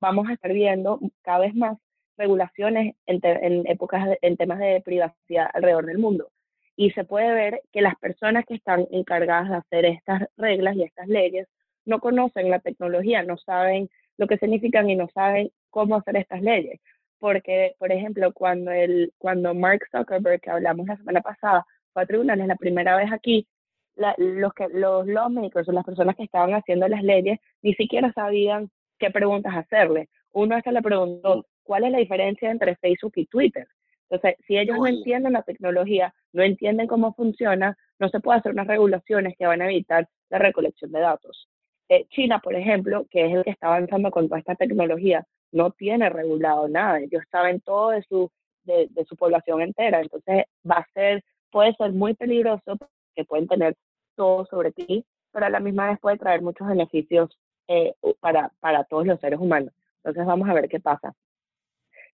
vamos 0.00 0.28
a 0.28 0.34
estar 0.34 0.52
viendo 0.52 1.00
cada 1.22 1.40
vez 1.40 1.54
más 1.54 1.78
regulaciones 2.16 2.94
en, 3.06 3.66
épocas, 3.66 4.16
en 4.22 4.36
temas 4.36 4.58
de 4.60 4.80
privacidad 4.84 5.50
alrededor 5.52 5.86
del 5.86 5.98
mundo 5.98 6.30
y 6.76 6.90
se 6.92 7.04
puede 7.04 7.32
ver 7.32 7.62
que 7.72 7.82
las 7.82 7.96
personas 7.96 8.44
que 8.46 8.54
están 8.54 8.86
encargadas 8.90 9.48
de 9.50 9.56
hacer 9.56 9.84
estas 9.84 10.22
reglas 10.36 10.76
y 10.76 10.82
estas 10.84 11.08
leyes 11.08 11.48
no 11.84 12.00
conocen 12.00 12.50
la 12.50 12.60
tecnología, 12.60 13.22
no 13.22 13.36
saben 13.36 13.90
lo 14.18 14.26
que 14.26 14.38
significan 14.38 14.88
y 14.88 14.96
no 14.96 15.08
saben 15.14 15.50
cómo 15.70 15.96
hacer 15.96 16.16
estas 16.16 16.42
leyes. 16.42 16.80
Porque, 17.18 17.74
por 17.78 17.92
ejemplo, 17.92 18.32
cuando, 18.32 18.72
el, 18.72 19.12
cuando 19.18 19.54
Mark 19.54 19.82
Zuckerberg, 19.90 20.40
que 20.40 20.50
hablamos 20.50 20.86
la 20.86 20.96
semana 20.96 21.20
pasada, 21.20 21.66
fue 21.92 22.02
a 22.02 22.06
tribunales 22.06 22.46
la 22.46 22.56
primera 22.56 22.96
vez 22.96 23.12
aquí, 23.12 23.46
los, 23.96 24.54
que, 24.54 24.68
los 24.68 25.06
lawmakers 25.06 25.68
o 25.68 25.72
las 25.72 25.84
personas 25.84 26.16
que 26.16 26.24
estaban 26.24 26.54
haciendo 26.54 26.88
las 26.88 27.02
leyes 27.02 27.38
ni 27.62 27.74
siquiera 27.74 28.12
sabían 28.12 28.70
qué 28.98 29.10
preguntas 29.10 29.54
hacerle. 29.54 30.08
Uno 30.32 30.56
hasta 30.56 30.72
le 30.72 30.82
preguntó, 30.82 31.46
¿cuál 31.62 31.84
es 31.84 31.92
la 31.92 31.98
diferencia 31.98 32.50
entre 32.50 32.76
Facebook 32.76 33.12
y 33.16 33.26
Twitter? 33.26 33.66
Entonces, 34.08 34.44
si 34.46 34.58
ellos 34.58 34.76
no 34.76 34.86
entienden 34.86 35.32
la 35.32 35.42
tecnología, 35.42 36.14
no 36.32 36.42
entienden 36.42 36.86
cómo 36.86 37.14
funciona, 37.14 37.76
no 37.98 38.08
se 38.08 38.20
puede 38.20 38.38
hacer 38.38 38.52
unas 38.52 38.66
regulaciones 38.66 39.34
que 39.38 39.46
van 39.46 39.62
a 39.62 39.66
evitar 39.66 40.08
la 40.28 40.38
recolección 40.38 40.92
de 40.92 41.00
datos. 41.00 41.48
Eh, 41.88 42.06
China, 42.10 42.40
por 42.40 42.54
ejemplo, 42.54 43.06
que 43.10 43.26
es 43.26 43.34
el 43.34 43.44
que 43.44 43.50
está 43.50 43.68
avanzando 43.68 44.10
con 44.10 44.28
toda 44.28 44.38
esta 44.38 44.54
tecnología, 44.54 45.26
no 45.50 45.70
tiene 45.70 46.08
regulado 46.10 46.68
nada. 46.68 47.00
Ellos 47.00 47.22
saben 47.30 47.60
todo 47.60 47.90
de 47.90 48.02
su, 48.02 48.30
de, 48.64 48.88
su 49.06 49.16
población 49.16 49.62
entera. 49.62 50.00
Entonces, 50.00 50.44
va 50.68 50.76
a 50.76 50.88
ser, 50.94 51.24
puede 51.50 51.74
ser 51.74 51.92
muy 51.92 52.14
peligroso 52.14 52.76
que 53.14 53.24
pueden 53.24 53.48
tener 53.48 53.76
todo 54.16 54.46
sobre 54.46 54.72
ti, 54.72 55.04
pero 55.32 55.46
a 55.46 55.50
la 55.50 55.60
misma 55.60 55.88
vez 55.88 55.98
puede 56.00 56.18
traer 56.18 56.42
muchos 56.42 56.66
beneficios 56.66 57.38
eh, 57.68 57.94
para, 58.20 58.52
para 58.60 58.84
todos 58.84 59.06
los 59.06 59.20
seres 59.20 59.40
humanos. 59.40 59.72
Entonces, 59.98 60.26
vamos 60.26 60.48
a 60.48 60.54
ver 60.54 60.68
qué 60.68 60.80
pasa. 60.80 61.14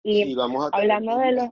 Y 0.03 0.35
vamos 0.35 0.71
hablando 0.73 1.19
de 1.19 1.33
los 1.33 1.51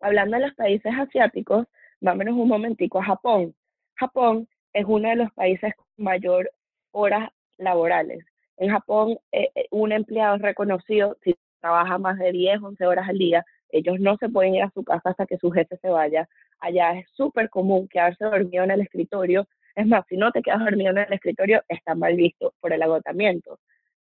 Hablando 0.00 0.36
de 0.36 0.46
los 0.46 0.54
países 0.54 0.92
asiáticos, 0.98 1.66
vámonos 2.00 2.34
un 2.34 2.48
momentico 2.48 2.98
a 2.98 3.04
Japón. 3.04 3.54
Japón 3.94 4.48
es 4.72 4.84
uno 4.86 5.08
de 5.08 5.16
los 5.16 5.32
países 5.32 5.74
con 5.76 5.86
mayor 6.04 6.50
horas 6.92 7.30
laborales. 7.58 8.24
En 8.56 8.70
Japón, 8.70 9.18
eh, 9.32 9.50
eh, 9.54 9.66
un 9.70 9.92
empleado 9.92 10.36
es 10.36 10.42
reconocido 10.42 11.16
si 11.22 11.34
trabaja 11.60 11.98
más 11.98 12.18
de 12.18 12.32
10, 12.32 12.62
11 12.62 12.86
horas 12.86 13.08
al 13.08 13.18
día. 13.18 13.44
Ellos 13.72 14.00
no 14.00 14.16
se 14.18 14.28
pueden 14.28 14.54
ir 14.54 14.62
a 14.62 14.70
su 14.70 14.84
casa 14.84 15.10
hasta 15.10 15.26
que 15.26 15.38
su 15.38 15.50
jefe 15.50 15.76
se 15.78 15.88
vaya. 15.88 16.28
Allá 16.60 16.98
es 16.98 17.06
súper 17.12 17.48
común 17.50 17.88
quedarse 17.88 18.24
dormido 18.24 18.64
en 18.64 18.70
el 18.70 18.80
escritorio. 18.80 19.46
Es 19.74 19.86
más, 19.86 20.04
si 20.08 20.16
no 20.16 20.30
te 20.32 20.42
quedas 20.42 20.60
dormido 20.60 20.90
en 20.90 20.98
el 20.98 21.12
escritorio, 21.12 21.62
está 21.68 21.94
mal 21.94 22.16
visto 22.16 22.54
por 22.60 22.72
el 22.72 22.82
agotamiento. 22.82 23.58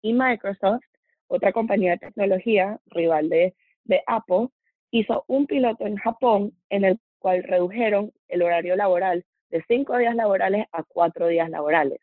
Y 0.03 0.13
Microsoft, 0.13 0.85
otra 1.29 1.53
compañía 1.53 1.93
de 1.93 1.99
tecnología, 1.99 2.79
rival 2.87 3.29
de 3.29 3.55
Apple 4.07 4.49
hizo 4.91 5.25
un 5.27 5.47
piloto 5.47 5.87
en 5.87 5.97
Japón 5.97 6.53
en 6.71 6.85
el 6.85 6.99
cual 7.19 7.43
redujeron 7.43 8.13
el 8.29 8.43
horario 8.43 8.77
laboral 8.77 9.25
de 9.51 9.65
cinco 9.67 9.97
días 9.97 10.15
laborales 10.15 10.67
a 10.73 10.83
cuatro 10.85 11.27
días 11.27 11.49
laborales. 11.51 11.99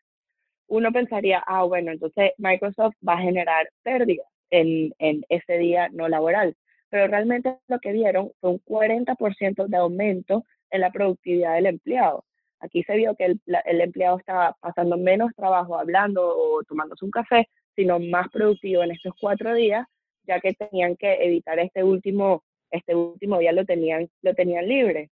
Uno 0.66 0.90
pensaría, 0.92 1.42
ah, 1.46 1.64
bueno, 1.64 1.92
entonces 1.92 2.32
Microsoft 2.38 2.94
va 3.06 3.14
a 3.14 3.22
generar 3.22 3.68
pérdidas 3.82 4.26
en 4.50 4.92
ese 5.28 5.58
día 5.58 5.88
no 5.92 6.08
laboral, 6.08 6.54
pero 6.92 7.06
realmente 7.06 7.56
lo 7.68 7.78
que 7.78 7.90
vieron 7.90 8.32
fue 8.38 8.50
un 8.50 8.60
40% 8.66 9.66
de 9.66 9.76
aumento 9.78 10.44
en 10.70 10.82
la 10.82 10.92
productividad 10.92 11.54
del 11.54 11.64
empleado. 11.64 12.26
Aquí 12.60 12.82
se 12.82 12.94
vio 12.96 13.16
que 13.16 13.24
el, 13.24 13.40
empleado 13.80 14.18
estaba 14.18 14.54
pasando 14.60 14.98
menos 14.98 15.32
trabajo 15.34 15.78
hablando 15.78 16.22
o 16.22 16.62
tomándose 16.64 17.06
un 17.06 17.10
café, 17.10 17.48
sino 17.74 17.98
más 17.98 18.28
productivo 18.28 18.82
en 18.82 18.90
estos 18.90 19.14
cuatro 19.18 19.54
días 19.54 19.86
ya 20.24 20.38
que 20.40 20.52
tenían 20.52 20.96
que 20.96 21.14
evitar 21.24 21.58
este 21.60 21.82
último, 21.82 22.44
este 22.70 22.94
último 22.94 23.38
día 23.38 23.52
lo 23.52 23.64
tenían, 23.64 24.10
lo 24.20 24.34
tenían 24.34 24.68
libre. 24.68 25.10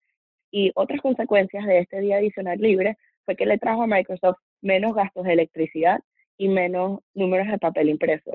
Y 0.52 0.70
otras 0.76 1.00
consecuencias 1.00 1.66
de 1.66 1.80
este 1.80 2.00
día 2.00 2.18
adicional 2.18 2.60
libre 2.60 2.98
fue 3.24 3.34
que 3.34 3.46
le 3.46 3.58
trajo 3.58 3.82
a 3.82 3.88
Microsoft 3.88 4.38
menos 4.62 4.94
gastos 4.94 5.24
de 5.24 5.32
electricidad 5.32 5.98
y 6.38 6.46
menos 6.48 7.00
números 7.14 7.48
de 7.48 7.58
papel 7.58 7.88
impreso. 7.88 8.30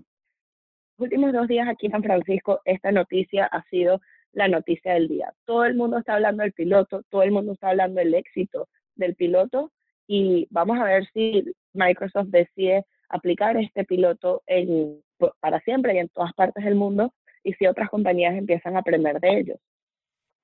Últimos 1.00 1.32
dos 1.32 1.48
días 1.48 1.66
aquí 1.70 1.86
en 1.86 1.94
San 1.94 2.04
Francisco, 2.04 2.60
esta 2.66 2.92
noticia 2.92 3.46
ha 3.46 3.64
sido 3.70 4.02
la 4.34 4.50
noticia 4.50 4.96
del 4.96 5.08
día. 5.08 5.34
Todo 5.46 5.64
el 5.64 5.74
mundo 5.74 5.98
está 5.98 6.16
hablando 6.16 6.44
del 6.44 6.52
piloto, 6.52 7.04
todo 7.10 7.24
el 7.24 7.32
mundo 7.32 7.54
está 7.54 7.70
hablando 7.70 8.00
del 8.00 8.14
éxito 8.14 8.68
del 8.96 9.16
piloto 9.16 9.72
y 10.08 10.46
vamos 10.52 10.78
a 10.78 10.84
ver 10.84 11.08
si 11.14 11.46
Microsoft 11.72 12.28
decide 12.28 12.86
aplicar 13.08 13.56
este 13.56 13.86
piloto 13.86 14.44
en, 14.46 15.02
para 15.40 15.62
siempre 15.62 15.96
y 15.96 16.00
en 16.00 16.10
todas 16.10 16.34
partes 16.34 16.66
del 16.66 16.76
mundo 16.76 17.14
y 17.46 17.54
si 17.54 17.66
otras 17.66 17.90
compañías 17.90 18.36
empiezan 18.36 18.76
a 18.76 18.80
aprender 18.80 19.22
de 19.22 19.40
ellos. 19.40 19.60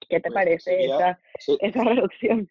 ¿Qué 0.08 0.22
te 0.22 0.32
parece 0.32 0.86
esa, 0.86 1.20
esa 1.60 1.84
reducción? 1.84 2.48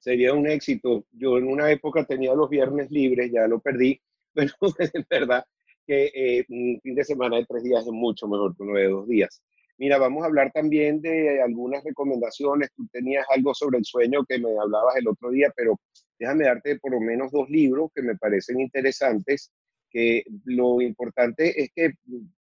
Sería 0.00 0.34
un 0.34 0.48
éxito. 0.48 1.04
Yo 1.12 1.38
en 1.38 1.46
una 1.46 1.70
época 1.70 2.04
tenía 2.04 2.34
los 2.34 2.50
viernes 2.50 2.90
libres, 2.90 3.30
ya 3.30 3.46
lo 3.46 3.60
perdí, 3.60 4.02
pero 4.34 4.50
es 4.80 5.08
verdad 5.08 5.46
que 5.86 6.10
eh, 6.14 6.44
un 6.48 6.80
fin 6.82 6.94
de 6.94 7.04
semana 7.04 7.36
de 7.36 7.46
tres 7.46 7.62
días 7.62 7.84
es 7.84 7.92
mucho 7.92 8.26
mejor 8.28 8.56
que 8.56 8.62
uno 8.62 8.78
de 8.78 8.88
dos 8.88 9.08
días. 9.08 9.42
Mira, 9.76 9.98
vamos 9.98 10.22
a 10.22 10.26
hablar 10.26 10.52
también 10.52 11.00
de 11.00 11.42
algunas 11.42 11.82
recomendaciones. 11.82 12.70
Tú 12.76 12.86
tenías 12.92 13.26
algo 13.28 13.52
sobre 13.54 13.78
el 13.78 13.84
sueño 13.84 14.24
que 14.24 14.38
me 14.38 14.50
hablabas 14.58 14.96
el 14.96 15.08
otro 15.08 15.30
día, 15.30 15.52
pero 15.56 15.80
déjame 16.18 16.44
darte 16.44 16.78
por 16.78 16.92
lo 16.92 17.00
menos 17.00 17.32
dos 17.32 17.48
libros 17.50 17.90
que 17.92 18.02
me 18.02 18.16
parecen 18.16 18.60
interesantes, 18.60 19.50
que 19.90 20.22
lo 20.44 20.80
importante 20.80 21.60
es 21.60 21.70
que 21.74 21.92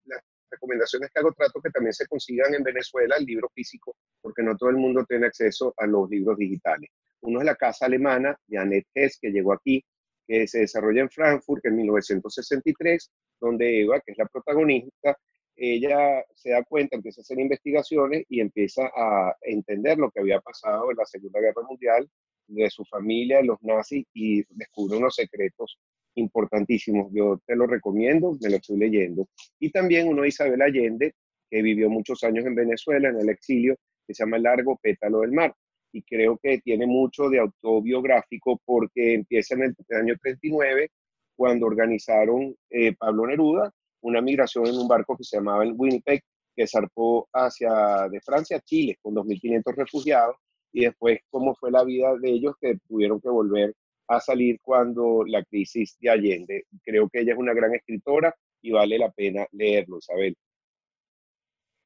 las 0.05 0.21
recomendaciones 0.49 1.09
que 1.13 1.19
hago 1.19 1.31
trato 1.31 1.61
que 1.61 1.69
también 1.69 1.93
se 1.93 2.05
consigan 2.07 2.53
en 2.53 2.63
Venezuela, 2.63 3.15
el 3.17 3.25
libro 3.25 3.49
físico, 3.55 3.95
porque 4.21 4.43
no 4.43 4.57
todo 4.57 4.69
el 4.69 4.77
mundo 4.77 5.05
tiene 5.07 5.27
acceso 5.27 5.73
a 5.77 5.87
los 5.87 6.09
libros 6.09 6.37
digitales. 6.37 6.89
Uno 7.21 7.39
es 7.39 7.45
La 7.45 7.55
Casa 7.55 7.85
Alemana 7.85 8.37
de 8.47 8.57
Annette 8.57 8.87
Hess, 8.93 9.17
que 9.21 9.29
llegó 9.29 9.53
aquí, 9.53 9.83
que 10.27 10.47
se 10.47 10.59
desarrolla 10.59 11.01
en 11.01 11.09
Frankfurt 11.09 11.65
en 11.65 11.75
1963, 11.77 13.11
donde 13.39 13.81
Eva, 13.81 13.99
que 14.01 14.11
es 14.11 14.17
la 14.17 14.25
protagonista, 14.25 15.17
ella 15.55 16.23
se 16.33 16.51
da 16.51 16.63
cuenta, 16.63 16.95
empieza 16.95 17.21
a 17.21 17.23
hacer 17.23 17.39
investigaciones 17.39 18.25
y 18.29 18.39
empieza 18.39 18.91
a 18.95 19.35
entender 19.41 19.97
lo 19.97 20.09
que 20.09 20.19
había 20.19 20.39
pasado 20.39 20.89
en 20.89 20.97
la 20.97 21.05
Segunda 21.05 21.39
Guerra 21.39 21.61
Mundial 21.67 22.09
de 22.47 22.69
su 22.69 22.83
familia, 22.85 23.41
los 23.41 23.61
nazis, 23.61 24.05
y 24.13 24.43
descubre 24.55 24.97
unos 24.97 25.15
secretos 25.15 25.77
importantísimos. 26.15 27.11
Yo 27.13 27.41
te 27.45 27.55
lo 27.55 27.67
recomiendo, 27.67 28.37
me 28.41 28.49
lo 28.49 28.55
estoy 28.57 28.77
leyendo. 28.77 29.27
Y 29.59 29.71
también 29.71 30.07
uno 30.07 30.23
de 30.23 30.29
Isabel 30.29 30.61
Allende, 30.61 31.13
que 31.49 31.61
vivió 31.61 31.89
muchos 31.89 32.23
años 32.23 32.45
en 32.45 32.55
Venezuela, 32.55 33.09
en 33.09 33.19
el 33.19 33.29
exilio, 33.29 33.75
que 34.07 34.13
se 34.13 34.23
llama 34.23 34.37
El 34.37 34.43
largo 34.43 34.77
pétalo 34.81 35.21
del 35.21 35.31
mar. 35.31 35.53
Y 35.93 36.03
creo 36.03 36.37
que 36.41 36.59
tiene 36.59 36.85
mucho 36.87 37.29
de 37.29 37.39
autobiográfico 37.39 38.61
porque 38.65 39.13
empieza 39.15 39.55
en 39.55 39.63
el 39.63 39.97
año 39.97 40.15
39, 40.21 40.89
cuando 41.35 41.65
organizaron 41.65 42.55
eh, 42.69 42.93
Pablo 42.95 43.27
Neruda 43.27 43.73
una 44.01 44.21
migración 44.21 44.67
en 44.67 44.77
un 44.77 44.87
barco 44.87 45.15
que 45.15 45.23
se 45.23 45.37
llamaba 45.37 45.63
el 45.63 45.73
Winnipeg, 45.75 46.21
que 46.55 46.67
zarpó 46.67 47.29
hacia 47.33 48.09
de 48.09 48.19
Francia 48.21 48.57
a 48.57 48.61
Chile 48.61 48.97
con 49.01 49.13
2.500 49.15 49.75
refugiados 49.75 50.35
y 50.73 50.85
después 50.85 51.19
cómo 51.29 51.55
fue 51.55 51.71
la 51.71 51.83
vida 51.83 52.15
de 52.19 52.29
ellos 52.29 52.55
que 52.59 52.77
tuvieron 52.87 53.21
que 53.21 53.29
volver 53.29 53.73
a 54.07 54.19
salir 54.19 54.59
cuando 54.61 55.23
la 55.25 55.43
crisis 55.43 55.97
de 55.99 56.09
Allende. 56.09 56.65
Creo 56.83 57.07
que 57.09 57.21
ella 57.21 57.33
es 57.33 57.39
una 57.39 57.53
gran 57.53 57.73
escritora 57.73 58.35
y 58.61 58.71
vale 58.71 58.97
la 58.97 59.11
pena 59.11 59.45
leerlo, 59.51 59.99
Isabel. 59.99 60.35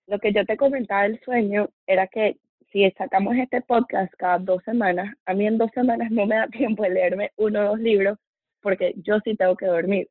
lo 0.08 0.20
que 0.20 0.34
yo 0.34 0.46
te 0.46 0.58
comentaba 0.58 1.04
del 1.04 1.20
sueño 1.22 1.70
era 1.86 2.08
que 2.08 2.38
si 2.76 2.92
sacamos 2.98 3.38
este 3.38 3.62
podcast 3.62 4.14
cada 4.18 4.38
dos 4.38 4.62
semanas, 4.66 5.16
a 5.26 5.34
mí 5.34 5.48
en 5.48 5.58
dos 5.58 5.72
semanas 5.74 6.12
no 6.12 6.26
me 6.26 6.36
da 6.36 6.48
tiempo 6.52 6.84
de 6.84 6.90
leerme 6.90 7.32
uno 7.38 7.62
o 7.62 7.64
dos 7.70 7.80
libros 7.80 8.18
porque 8.60 8.94
yo 8.98 9.18
sí 9.24 9.34
tengo 9.38 9.56
que 9.56 9.66
dormir. 9.66 10.10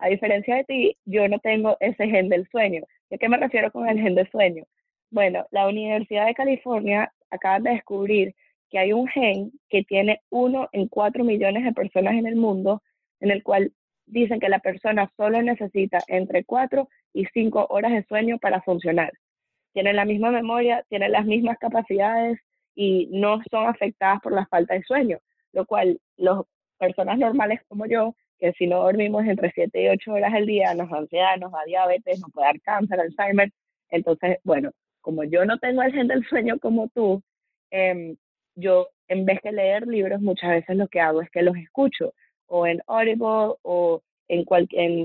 A 0.00 0.08
diferencia 0.08 0.56
de 0.56 0.64
ti, 0.64 0.96
yo 1.04 1.28
no 1.28 1.38
tengo 1.38 1.76
ese 1.78 2.08
gen 2.08 2.28
del 2.28 2.48
sueño. 2.48 2.82
¿A 3.12 3.16
qué 3.16 3.28
me 3.28 3.36
refiero 3.36 3.70
con 3.70 3.88
el 3.88 4.00
gen 4.00 4.16
del 4.16 4.28
sueño? 4.28 4.64
Bueno, 5.12 5.46
la 5.52 5.68
Universidad 5.68 6.26
de 6.26 6.34
California 6.34 7.12
acaba 7.30 7.60
de 7.60 7.70
descubrir 7.70 8.34
que 8.70 8.80
hay 8.80 8.92
un 8.92 9.06
gen 9.06 9.52
que 9.68 9.84
tiene 9.84 10.20
uno 10.30 10.68
en 10.72 10.88
cuatro 10.88 11.22
millones 11.22 11.62
de 11.62 11.74
personas 11.74 12.14
en 12.14 12.26
el 12.26 12.34
mundo, 12.34 12.82
en 13.20 13.30
el 13.30 13.44
cual 13.44 13.72
dicen 14.06 14.40
que 14.40 14.48
la 14.48 14.58
persona 14.58 15.12
solo 15.16 15.40
necesita 15.42 15.98
entre 16.08 16.42
cuatro 16.42 16.88
y 17.12 17.26
cinco 17.26 17.68
horas 17.70 17.92
de 17.92 18.02
sueño 18.02 18.38
para 18.38 18.62
funcionar. 18.62 19.12
Tienen 19.74 19.96
la 19.96 20.06
misma 20.06 20.30
memoria, 20.30 20.84
tienen 20.88 21.12
las 21.12 21.26
mismas 21.26 21.58
capacidades 21.58 22.38
y 22.74 23.08
no 23.12 23.42
son 23.50 23.66
afectadas 23.66 24.20
por 24.22 24.32
la 24.32 24.46
falta 24.46 24.74
de 24.74 24.82
sueño, 24.84 25.18
lo 25.52 25.66
cual 25.66 26.00
las 26.16 26.40
personas 26.78 27.18
normales 27.18 27.60
como 27.68 27.84
yo, 27.86 28.14
que 28.38 28.52
si 28.54 28.66
no 28.66 28.82
dormimos 28.82 29.26
entre 29.26 29.52
siete 29.52 29.82
y 29.82 29.88
ocho 29.88 30.14
horas 30.14 30.32
al 30.32 30.46
día, 30.46 30.74
nos 30.74 30.88
da 30.90 30.98
ansiedad, 30.98 31.36
nos 31.38 31.52
da 31.52 31.58
diabetes, 31.66 32.20
nos 32.20 32.32
puede 32.32 32.46
dar 32.46 32.60
cáncer, 32.62 33.00
Alzheimer. 33.00 33.50
Entonces, 33.90 34.38
bueno, 34.44 34.70
como 35.02 35.24
yo 35.24 35.44
no 35.44 35.58
tengo 35.58 35.82
el 35.82 35.92
gen 35.92 36.08
del 36.08 36.24
sueño 36.24 36.58
como 36.58 36.88
tú, 36.88 37.22
eh, 37.70 38.16
yo 38.54 38.88
en 39.08 39.24
vez 39.26 39.40
de 39.42 39.52
leer 39.52 39.86
libros, 39.86 40.20
muchas 40.20 40.50
veces 40.50 40.76
lo 40.76 40.88
que 40.88 41.00
hago 41.00 41.20
es 41.20 41.30
que 41.30 41.42
los 41.42 41.56
escucho 41.56 42.14
o 42.46 42.66
en 42.66 42.82
Audible 42.86 43.56
o 43.62 44.02
en, 44.28 44.44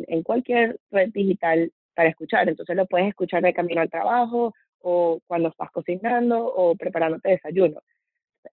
en, 0.08 0.24
cualquier 0.24 0.80
red 0.92 1.10
digital 1.12 1.72
para 2.00 2.12
escuchar. 2.12 2.48
Entonces 2.48 2.77
lo 2.77 2.86
puedes 2.86 3.10
escuchar 3.10 3.44
de 3.44 3.53
camino 3.53 3.82
al 3.82 3.89
trabajo 3.89 4.53
o 4.79 5.20
cuando 5.27 5.50
estás 5.50 5.70
cocinando 5.70 6.46
o 6.46 6.74
preparándote 6.77 7.32
desayuno. 7.32 7.82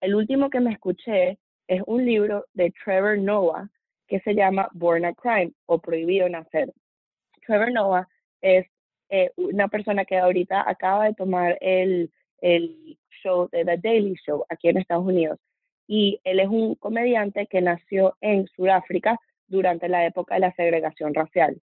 El 0.00 0.16
último 0.16 0.50
que 0.50 0.58
me 0.58 0.72
escuché 0.72 1.38
es 1.68 1.80
un 1.86 2.04
libro 2.04 2.44
de 2.54 2.72
Trevor 2.84 3.18
Noah 3.18 3.70
que 4.08 4.18
se 4.18 4.34
llama 4.34 4.68
Born 4.72 5.04
a 5.04 5.14
Crime 5.14 5.52
o 5.66 5.78
Prohibido 5.78 6.28
Nacer. 6.28 6.72
Trevor 7.46 7.70
Noah 7.70 8.08
es 8.40 8.66
eh, 9.10 9.30
una 9.36 9.68
persona 9.68 10.04
que 10.04 10.18
ahorita 10.18 10.68
acaba 10.68 11.04
de 11.04 11.14
tomar 11.14 11.56
el, 11.60 12.10
el 12.40 12.98
show 13.22 13.48
de 13.52 13.64
The 13.64 13.76
Daily 13.76 14.16
Show 14.26 14.44
aquí 14.48 14.70
en 14.70 14.78
Estados 14.78 15.06
Unidos. 15.06 15.38
Y 15.86 16.20
él 16.24 16.40
es 16.40 16.48
un 16.48 16.74
comediante 16.74 17.46
que 17.46 17.60
nació 17.60 18.16
en 18.20 18.48
Sudáfrica 18.56 19.20
durante 19.46 19.88
la 19.88 20.04
época 20.04 20.34
de 20.34 20.40
la 20.40 20.52
segregación 20.54 21.14
racial. 21.14 21.60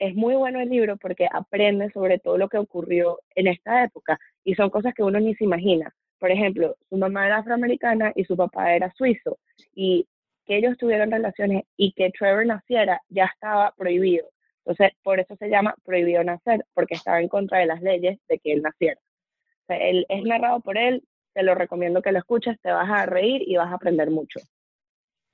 Es 0.00 0.16
muy 0.16 0.34
bueno 0.34 0.60
el 0.60 0.68
libro 0.68 0.96
porque 0.96 1.28
aprende 1.32 1.90
sobre 1.92 2.18
todo 2.18 2.36
lo 2.38 2.48
que 2.48 2.58
ocurrió 2.58 3.20
en 3.36 3.46
esta 3.46 3.84
época 3.84 4.18
y 4.42 4.56
son 4.56 4.70
cosas 4.70 4.94
que 4.94 5.04
uno 5.04 5.20
ni 5.20 5.36
se 5.36 5.44
imagina. 5.44 5.94
Por 6.18 6.32
ejemplo, 6.32 6.76
su 6.88 6.96
mamá 6.96 7.26
era 7.26 7.38
afroamericana 7.38 8.12
y 8.16 8.24
su 8.24 8.36
papá 8.36 8.74
era 8.74 8.92
suizo 8.94 9.38
y 9.74 10.08
que 10.44 10.56
ellos 10.56 10.76
tuvieron 10.76 11.12
relaciones 11.12 11.64
y 11.76 11.92
que 11.92 12.10
Trevor 12.10 12.46
naciera 12.46 13.00
ya 13.08 13.26
estaba 13.26 13.72
prohibido. 13.76 14.28
Entonces, 14.64 14.96
por 15.04 15.20
eso 15.20 15.36
se 15.36 15.48
llama 15.48 15.76
prohibido 15.84 16.24
nacer, 16.24 16.64
porque 16.74 16.94
estaba 16.94 17.20
en 17.20 17.28
contra 17.28 17.58
de 17.60 17.66
las 17.66 17.80
leyes 17.80 18.18
de 18.28 18.38
que 18.38 18.52
él 18.52 18.62
naciera 18.62 18.98
él 19.78 20.06
es 20.08 20.22
narrado 20.24 20.60
por 20.60 20.76
él, 20.78 21.04
te 21.32 21.42
lo 21.42 21.54
recomiendo 21.54 22.02
que 22.02 22.12
lo 22.12 22.18
escuches, 22.18 22.60
te 22.60 22.70
vas 22.70 22.90
a 22.90 23.06
reír 23.06 23.42
y 23.46 23.56
vas 23.56 23.70
a 23.70 23.74
aprender 23.74 24.10
mucho. 24.10 24.40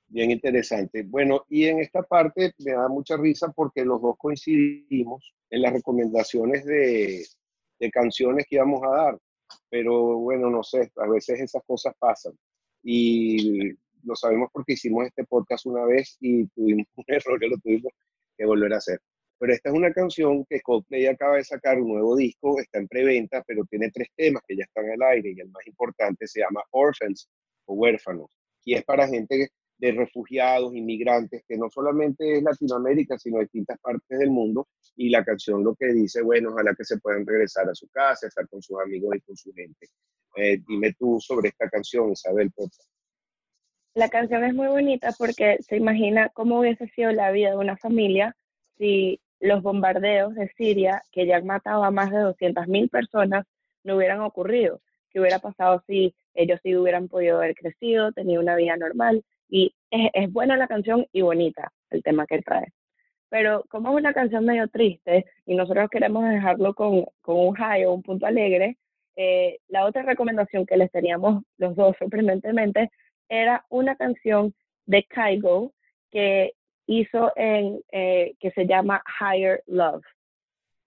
Bien 0.09 0.31
interesante. 0.31 1.03
Bueno, 1.03 1.45
y 1.49 1.65
en 1.65 1.79
esta 1.79 2.01
parte 2.01 2.53
me 2.59 2.71
da 2.71 2.87
mucha 2.87 3.17
risa 3.17 3.51
porque 3.51 3.83
los 3.83 4.01
dos 4.01 4.15
coincidimos 4.17 5.33
en 5.49 5.61
las 5.61 5.73
recomendaciones 5.73 6.65
de, 6.65 7.25
canciones 7.91 8.45
que 8.49 8.55
íbamos 8.55 8.81
a 8.83 8.89
dar, 8.89 9.19
pero 9.69 10.17
bueno, 10.17 10.49
no 10.49 10.63
sé, 10.63 10.91
a 10.97 11.07
veces 11.07 11.41
esas 11.41 11.61
cosas 11.65 11.93
pasan. 11.99 12.33
Y 12.83 13.71
lo 14.03 14.15
sabemos 14.15 14.49
porque 14.53 14.73
hicimos 14.73 15.05
este 15.05 15.25
podcast 15.25 15.65
una 15.65 15.85
vez 15.85 16.17
y 16.21 16.47
tuvimos 16.47 16.87
un 16.95 17.03
error 17.07 17.39
que 17.39 17.47
lo 17.47 17.57
tuvimos 17.57 17.91
que 18.37 18.45
volver 18.45 18.73
a 18.73 18.77
hacer. 18.77 18.99
Pero 19.39 19.53
esta 19.53 19.69
es 19.69 19.75
una 19.75 19.91
canción 19.93 20.45
que 20.45 20.61
Coldplay 20.61 21.05
acaba 21.07 21.35
de 21.35 21.43
sacar 21.43 21.79
un 21.79 21.89
nuevo 21.89 22.15
disco, 22.15 22.59
está 22.59 22.79
en 22.79 22.87
preventa, 22.87 23.43
pero 23.45 23.65
tiene 23.65 23.91
tres 23.91 24.07
temas 24.15 24.41
que 24.47 24.55
ya 24.55 24.63
están 24.63 24.89
al 24.89 25.01
aire 25.13 25.33
y 25.35 25.39
el 25.41 25.49
más 25.49 25.67
importante 25.67 26.27
se 26.27 26.39
llama 26.39 26.63
Orphans 26.71 27.29
o 27.65 27.75
Huérfanos. 27.75 28.31
Y 28.63 28.73
es 28.73 28.83
para 28.83 29.07
gente 29.07 29.49
de 29.77 29.91
refugiados, 29.91 30.75
inmigrantes, 30.75 31.43
que 31.47 31.57
no 31.57 31.69
solamente 31.69 32.37
es 32.37 32.43
Latinoamérica, 32.43 33.17
sino 33.17 33.39
distintas 33.39 33.79
partes 33.79 34.19
del 34.19 34.31
mundo. 34.31 34.67
Y 34.95 35.09
la 35.09 35.23
canción 35.23 35.63
lo 35.63 35.75
que 35.75 35.87
dice, 35.93 36.21
bueno, 36.21 36.51
ojalá 36.51 36.73
que 36.75 36.83
se 36.83 36.97
puedan 36.97 37.25
regresar 37.25 37.69
a 37.69 37.75
su 37.75 37.87
casa, 37.89 38.27
estar 38.27 38.47
con 38.47 38.61
sus 38.61 38.79
amigos 38.79 39.15
y 39.15 39.21
con 39.21 39.35
su 39.35 39.53
gente. 39.53 39.87
Eh, 40.35 40.59
dime 40.67 40.93
tú 40.97 41.19
sobre 41.19 41.49
esta 41.49 41.69
canción, 41.69 42.11
Isabel. 42.11 42.51
La 43.93 44.09
canción 44.09 44.43
es 44.43 44.53
muy 44.53 44.67
bonita 44.67 45.11
porque 45.17 45.57
se 45.61 45.77
imagina 45.77 46.29
cómo 46.29 46.59
hubiese 46.59 46.87
sido 46.89 47.11
la 47.11 47.31
vida 47.31 47.51
de 47.51 47.57
una 47.57 47.77
familia 47.77 48.35
si 48.77 49.19
los 49.39 49.61
bombardeos 49.61 50.35
de 50.35 50.49
Siria, 50.57 51.03
que 51.11 51.25
ya 51.25 51.37
han 51.37 51.45
matado 51.45 51.83
a 51.83 51.91
más 51.91 52.11
de 52.11 52.17
200.000 52.17 52.89
personas, 52.89 53.45
no 53.83 53.95
hubieran 53.95 54.21
ocurrido. 54.21 54.81
¿Qué 55.09 55.19
hubiera 55.19 55.39
pasado 55.39 55.83
si 55.87 56.15
ellos 56.33 56.59
sí 56.63 56.75
hubieran 56.75 57.07
podido 57.07 57.37
haber 57.37 57.55
crecido, 57.55 58.11
tenido 58.11 58.41
una 58.41 58.55
vida 58.55 58.77
normal? 58.77 59.23
Y 59.49 59.73
es, 59.91 60.31
buena 60.31 60.57
la 60.57 60.67
canción 60.67 61.05
y 61.11 61.21
bonita 61.21 61.71
el 61.89 62.03
tema 62.03 62.25
que 62.27 62.41
trae. 62.41 62.73
Pero 63.29 63.63
como 63.69 63.89
es 63.89 63.95
una 63.95 64.13
canción 64.13 64.45
medio 64.45 64.67
triste 64.67 65.25
y 65.45 65.55
nosotros 65.55 65.89
queremos 65.89 66.27
dejarlo 66.29 66.73
con, 66.73 67.05
un 67.25 67.53
high 67.55 67.85
o 67.85 67.93
un 67.93 68.03
punto 68.03 68.25
alegre, 68.25 68.77
eh, 69.15 69.59
la 69.67 69.85
otra 69.85 70.03
recomendación 70.03 70.65
que 70.65 70.77
les 70.77 70.91
teníamos 70.91 71.43
los 71.57 71.75
dos 71.75 71.95
sorprendentemente 71.97 72.91
era 73.29 73.65
una 73.69 73.95
canción 73.95 74.53
de 74.85 75.03
Kygo 75.03 75.73
que 76.11 76.53
hizo 76.85 77.33
en, 77.35 77.81
eh, 77.91 78.35
que 78.39 78.51
se 78.51 78.65
llama 78.65 79.03
Higher 79.19 79.63
Love. 79.67 80.05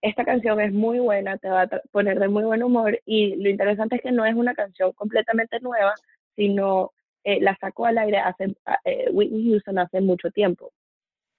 Esta 0.02 0.24
canción 0.24 0.60
es 0.60 0.72
muy 0.72 0.98
buena, 0.98 1.36
te 1.36 1.48
va 1.48 1.62
a 1.62 1.68
poner 1.92 2.18
de 2.18 2.28
muy 2.28 2.44
buen 2.44 2.62
humor 2.62 2.98
y 3.04 3.36
lo 3.36 3.50
interesante 3.50 3.96
es 3.96 4.02
que 4.02 4.12
no 4.12 4.24
es 4.24 4.34
una 4.34 4.54
canción 4.54 4.92
completamente 4.92 5.60
nueva, 5.60 5.92
sino 6.36 6.92
eh, 7.24 7.40
la 7.40 7.56
sacó 7.60 7.86
al 7.86 7.98
aire 7.98 8.18
hace, 8.18 8.54
eh, 8.84 9.08
Whitney 9.10 9.50
Houston 9.50 9.78
hace 9.78 10.00
mucho 10.00 10.30
tiempo. 10.30 10.72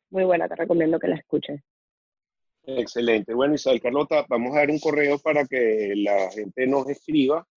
Muy 0.10 0.24
buena, 0.24 0.48
te 0.48 0.56
recomiendo 0.56 1.00
que 1.00 1.08
la 1.08 1.16
escuches. 1.16 1.62
Excelente. 2.64 3.34
Bueno, 3.34 3.56
Isabel 3.56 3.82
Carlota, 3.82 4.26
vamos 4.30 4.54
a 4.54 4.60
dar 4.60 4.70
un 4.70 4.80
correo 4.80 5.18
para 5.20 5.46
que 5.46 5.94
la 5.96 6.30
gente 6.32 6.68
nos 6.68 6.88
escriba 6.90 7.48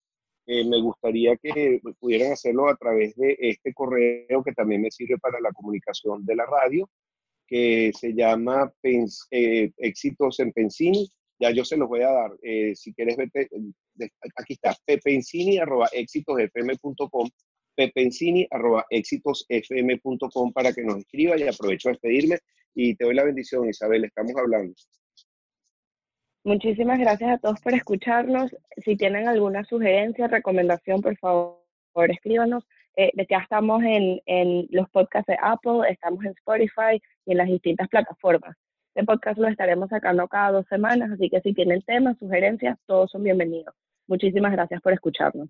eh, 0.47 0.63
me 0.63 0.79
gustaría 0.79 1.35
que 1.37 1.81
pudieran 1.99 2.33
hacerlo 2.33 2.69
a 2.69 2.75
través 2.75 3.15
de 3.15 3.35
este 3.39 3.73
correo 3.73 4.43
que 4.43 4.53
también 4.53 4.81
me 4.81 4.91
sirve 4.91 5.17
para 5.17 5.39
la 5.39 5.51
comunicación 5.51 6.23
de 6.23 6.35
la 6.35 6.45
radio, 6.45 6.87
que 7.47 7.91
se 7.97 8.13
llama 8.13 8.71
eh, 8.83 9.71
Éxitos 9.77 10.39
en 10.39 10.51
Pensini. 10.51 11.09
Ya 11.39 11.49
yo 11.51 11.65
se 11.65 11.77
los 11.77 11.89
voy 11.89 12.01
a 12.01 12.11
dar. 12.11 12.31
Eh, 12.43 12.75
si 12.75 12.93
quieres, 12.93 13.17
vete, 13.17 13.49
aquí 14.37 14.53
está, 14.53 14.75
pepensini 14.85 15.59
arroba 17.77 17.85
exitosfm.com 17.89 18.45
pepensini 18.45 18.47
arroba 18.51 18.85
exitosfm.com 18.89 20.53
para 20.53 20.73
que 20.73 20.83
nos 20.83 20.97
escriba 20.97 21.37
y 21.37 21.43
aprovecho 21.43 21.89
a 21.89 21.91
despedirme 21.93 22.39
y 22.73 22.95
te 22.95 23.05
doy 23.05 23.15
la 23.15 23.23
bendición, 23.23 23.69
Isabel, 23.69 24.03
estamos 24.03 24.33
hablando. 24.35 24.73
Muchísimas 26.43 26.99
gracias 26.99 27.31
a 27.31 27.37
todos 27.39 27.59
por 27.61 27.73
escucharnos. 27.73 28.55
Si 28.83 28.95
tienen 28.97 29.27
alguna 29.27 29.63
sugerencia, 29.63 30.27
recomendación, 30.27 31.01
por 31.01 31.17
favor, 31.17 31.57
escríbanos. 32.09 32.67
Eh, 32.97 33.11
ya 33.29 33.39
estamos 33.39 33.81
en, 33.83 34.21
en, 34.25 34.67
los 34.69 34.89
podcasts 34.89 35.27
de 35.27 35.37
Apple, 35.41 35.89
estamos 35.89 36.23
en 36.23 36.31
Spotify 36.31 37.01
y 37.25 37.31
en 37.31 37.37
las 37.37 37.47
distintas 37.47 37.87
plataformas. 37.87 38.55
Este 38.93 39.05
podcast 39.05 39.37
lo 39.39 39.47
estaremos 39.47 39.89
sacando 39.89 40.27
cada 40.27 40.51
dos 40.51 40.67
semanas, 40.67 41.11
así 41.11 41.29
que 41.29 41.41
si 41.41 41.53
tienen 41.53 41.81
temas, 41.81 42.17
sugerencias, 42.19 42.77
todos 42.85 43.11
son 43.11 43.23
bienvenidos. 43.23 43.73
Muchísimas 44.07 44.51
gracias 44.51 44.81
por 44.81 44.93
escucharnos. 44.93 45.49